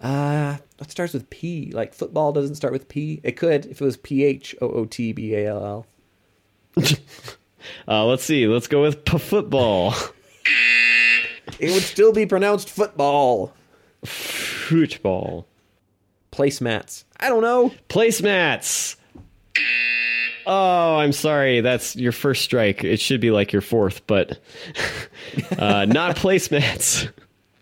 [0.00, 1.72] Uh, what starts with P?
[1.72, 3.20] Like football doesn't start with P.
[3.24, 5.86] It could if it was P H O O T B A L
[6.76, 6.84] L.
[7.86, 8.46] Uh, let's see.
[8.46, 9.92] Let's go with p- football.
[11.58, 13.52] It would still be pronounced football.
[14.04, 15.46] Football.
[16.32, 17.04] Placemats.
[17.18, 17.72] I don't know.
[17.88, 18.96] Placemats.
[20.50, 21.60] Oh, I'm sorry.
[21.60, 22.82] That's your first strike.
[22.82, 24.40] It should be like your fourth, but
[25.58, 27.12] uh, not placemats.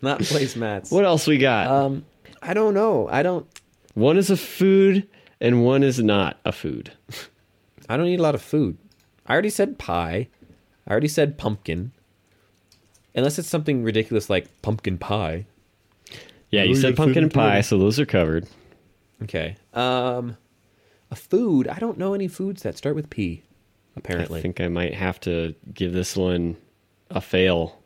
[0.00, 0.92] Not placemats.
[0.92, 1.66] What else we got?
[1.66, 2.04] Um,
[2.40, 3.08] I don't know.
[3.10, 3.44] I don't.
[3.94, 5.08] one is a food
[5.40, 6.92] and one is not a food.
[7.88, 8.78] I don't eat a lot of food.
[9.26, 10.28] I already said pie.
[10.86, 11.90] I already said pumpkin.
[13.16, 15.46] Unless it's something ridiculous like pumpkin pie.
[16.50, 18.46] Yeah, you said pumpkin pie, so those are covered.
[19.24, 19.56] Okay.
[19.74, 20.36] Um,
[21.10, 21.68] a food.
[21.68, 23.42] I don't know any foods that start with P.
[23.96, 26.56] Apparently, I think I might have to give this one
[27.10, 27.80] a fail.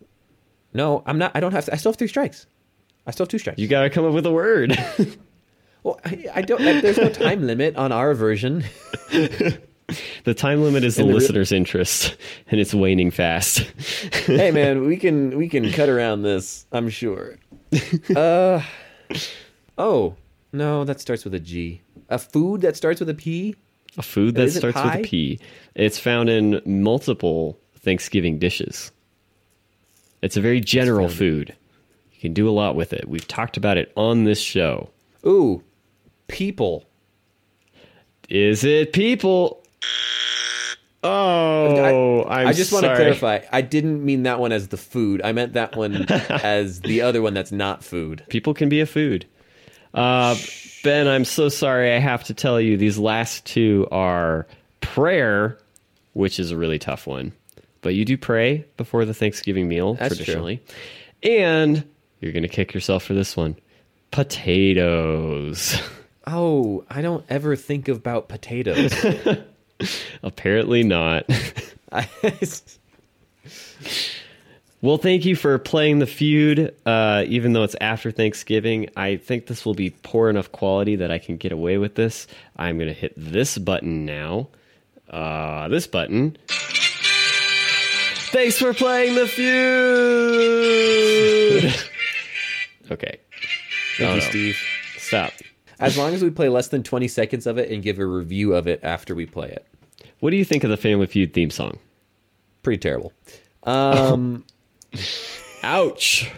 [0.72, 1.02] no.
[1.06, 1.32] I'm not.
[1.34, 1.66] I don't have.
[1.66, 2.46] To, I still have three strikes.
[3.06, 3.58] I still have two strikes.
[3.58, 4.76] You got to come up with a word.
[5.82, 6.60] Well, I, I don't.
[6.60, 8.64] I, there's no time limit on our version.
[9.08, 12.16] the time limit is the the re- listener's interest,
[12.48, 13.60] and it's waning fast.
[14.26, 16.66] hey, man, we can we can cut around this.
[16.72, 17.38] I'm sure.
[18.14, 18.62] Uh.
[19.78, 20.16] Oh
[20.52, 21.80] no, that starts with a G.
[22.10, 23.56] A food that starts with a P.
[23.96, 24.98] A food that starts with pie?
[24.98, 25.40] a P.
[25.74, 28.92] It's found in multiple Thanksgiving dishes.
[30.22, 31.56] It's a very general food.
[32.12, 33.08] You can do a lot with it.
[33.08, 34.90] We've talked about it on this show.
[35.26, 35.62] Ooh,
[36.28, 36.84] people.
[38.28, 39.62] Is it people?
[41.02, 43.40] Oh, I, I just want to clarify.
[43.50, 45.22] I didn't mean that one as the food.
[45.24, 48.24] I meant that one as the other one that's not food.
[48.28, 49.26] People can be a food.
[49.94, 50.36] Uh,
[50.84, 51.92] ben, I'm so sorry.
[51.94, 54.46] I have to tell you, these last two are
[54.80, 55.58] prayer,
[56.12, 57.32] which is a really tough one.
[57.82, 60.24] But you do pray before the Thanksgiving meal That's true.
[60.24, 60.62] traditionally,
[61.22, 61.84] and
[62.20, 63.56] you're going to kick yourself for this one.
[64.10, 65.80] Potatoes.
[66.26, 68.92] Oh, I don't ever think about potatoes.
[70.22, 71.24] Apparently not.
[74.82, 76.74] Well, thank you for playing the feud.
[76.86, 81.10] Uh, even though it's after Thanksgiving, I think this will be poor enough quality that
[81.10, 82.26] I can get away with this.
[82.56, 84.48] I'm going to hit this button now.
[85.10, 86.36] Uh, this button.
[88.32, 89.44] Thanks for playing the feud.
[92.92, 93.18] okay,
[93.98, 94.22] thank Oh, you, no.
[94.28, 94.56] Steve.
[94.96, 95.32] stop.
[95.78, 98.54] As long as we play less than 20 seconds of it and give a review
[98.54, 99.66] of it after we play it.
[100.20, 101.78] What do you think of the Family Feud theme song?
[102.62, 103.12] Pretty terrible.
[103.64, 104.44] Um,
[105.62, 106.30] Ouch.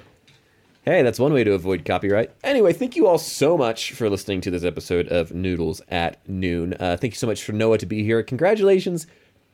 [0.85, 2.31] hey, that's one way to avoid copyright.
[2.43, 6.75] Anyway, thank you all so much for listening to this episode of Noodles at Noon.
[6.75, 8.23] Uh, thank you so much for Noah to be here.
[8.23, 9.07] Congratulations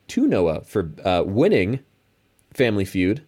[0.09, 1.79] to Noah for uh, winning
[2.53, 3.23] Family Feud.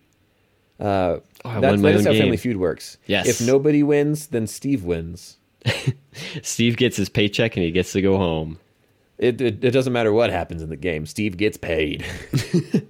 [0.80, 2.22] Uh, I that, won my that is how game.
[2.22, 2.98] Family Feud works.
[3.06, 3.28] Yes.
[3.28, 5.38] If nobody wins, then Steve wins.
[6.42, 8.60] Steve gets his paycheck and he gets to go home.
[9.20, 11.06] It, it, it doesn't matter what happens in the game.
[11.06, 12.04] Steve gets paid.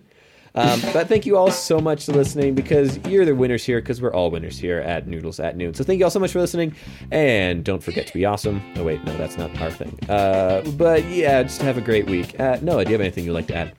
[0.55, 4.01] um, but thank you all so much for listening because you're the winners here because
[4.01, 5.73] we're all winners here at Noodles at Noon.
[5.73, 6.75] So thank you all so much for listening.
[7.11, 8.61] And don't forget to be awesome.
[8.75, 9.97] Oh, wait, no, that's not our thing.
[10.09, 12.39] Uh, but yeah, just have a great week.
[12.39, 13.75] Uh, Noah, do you have anything you'd like to add?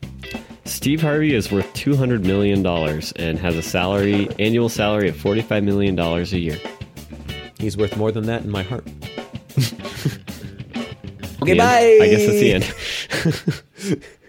[0.65, 5.17] Steve Harvey is worth two hundred million dollars and has a salary annual salary of
[5.17, 6.57] forty five million dollars a year.
[7.59, 8.85] He's worth more than that in my heart.
[11.41, 11.99] okay, bye.
[12.01, 14.03] I guess that's the end.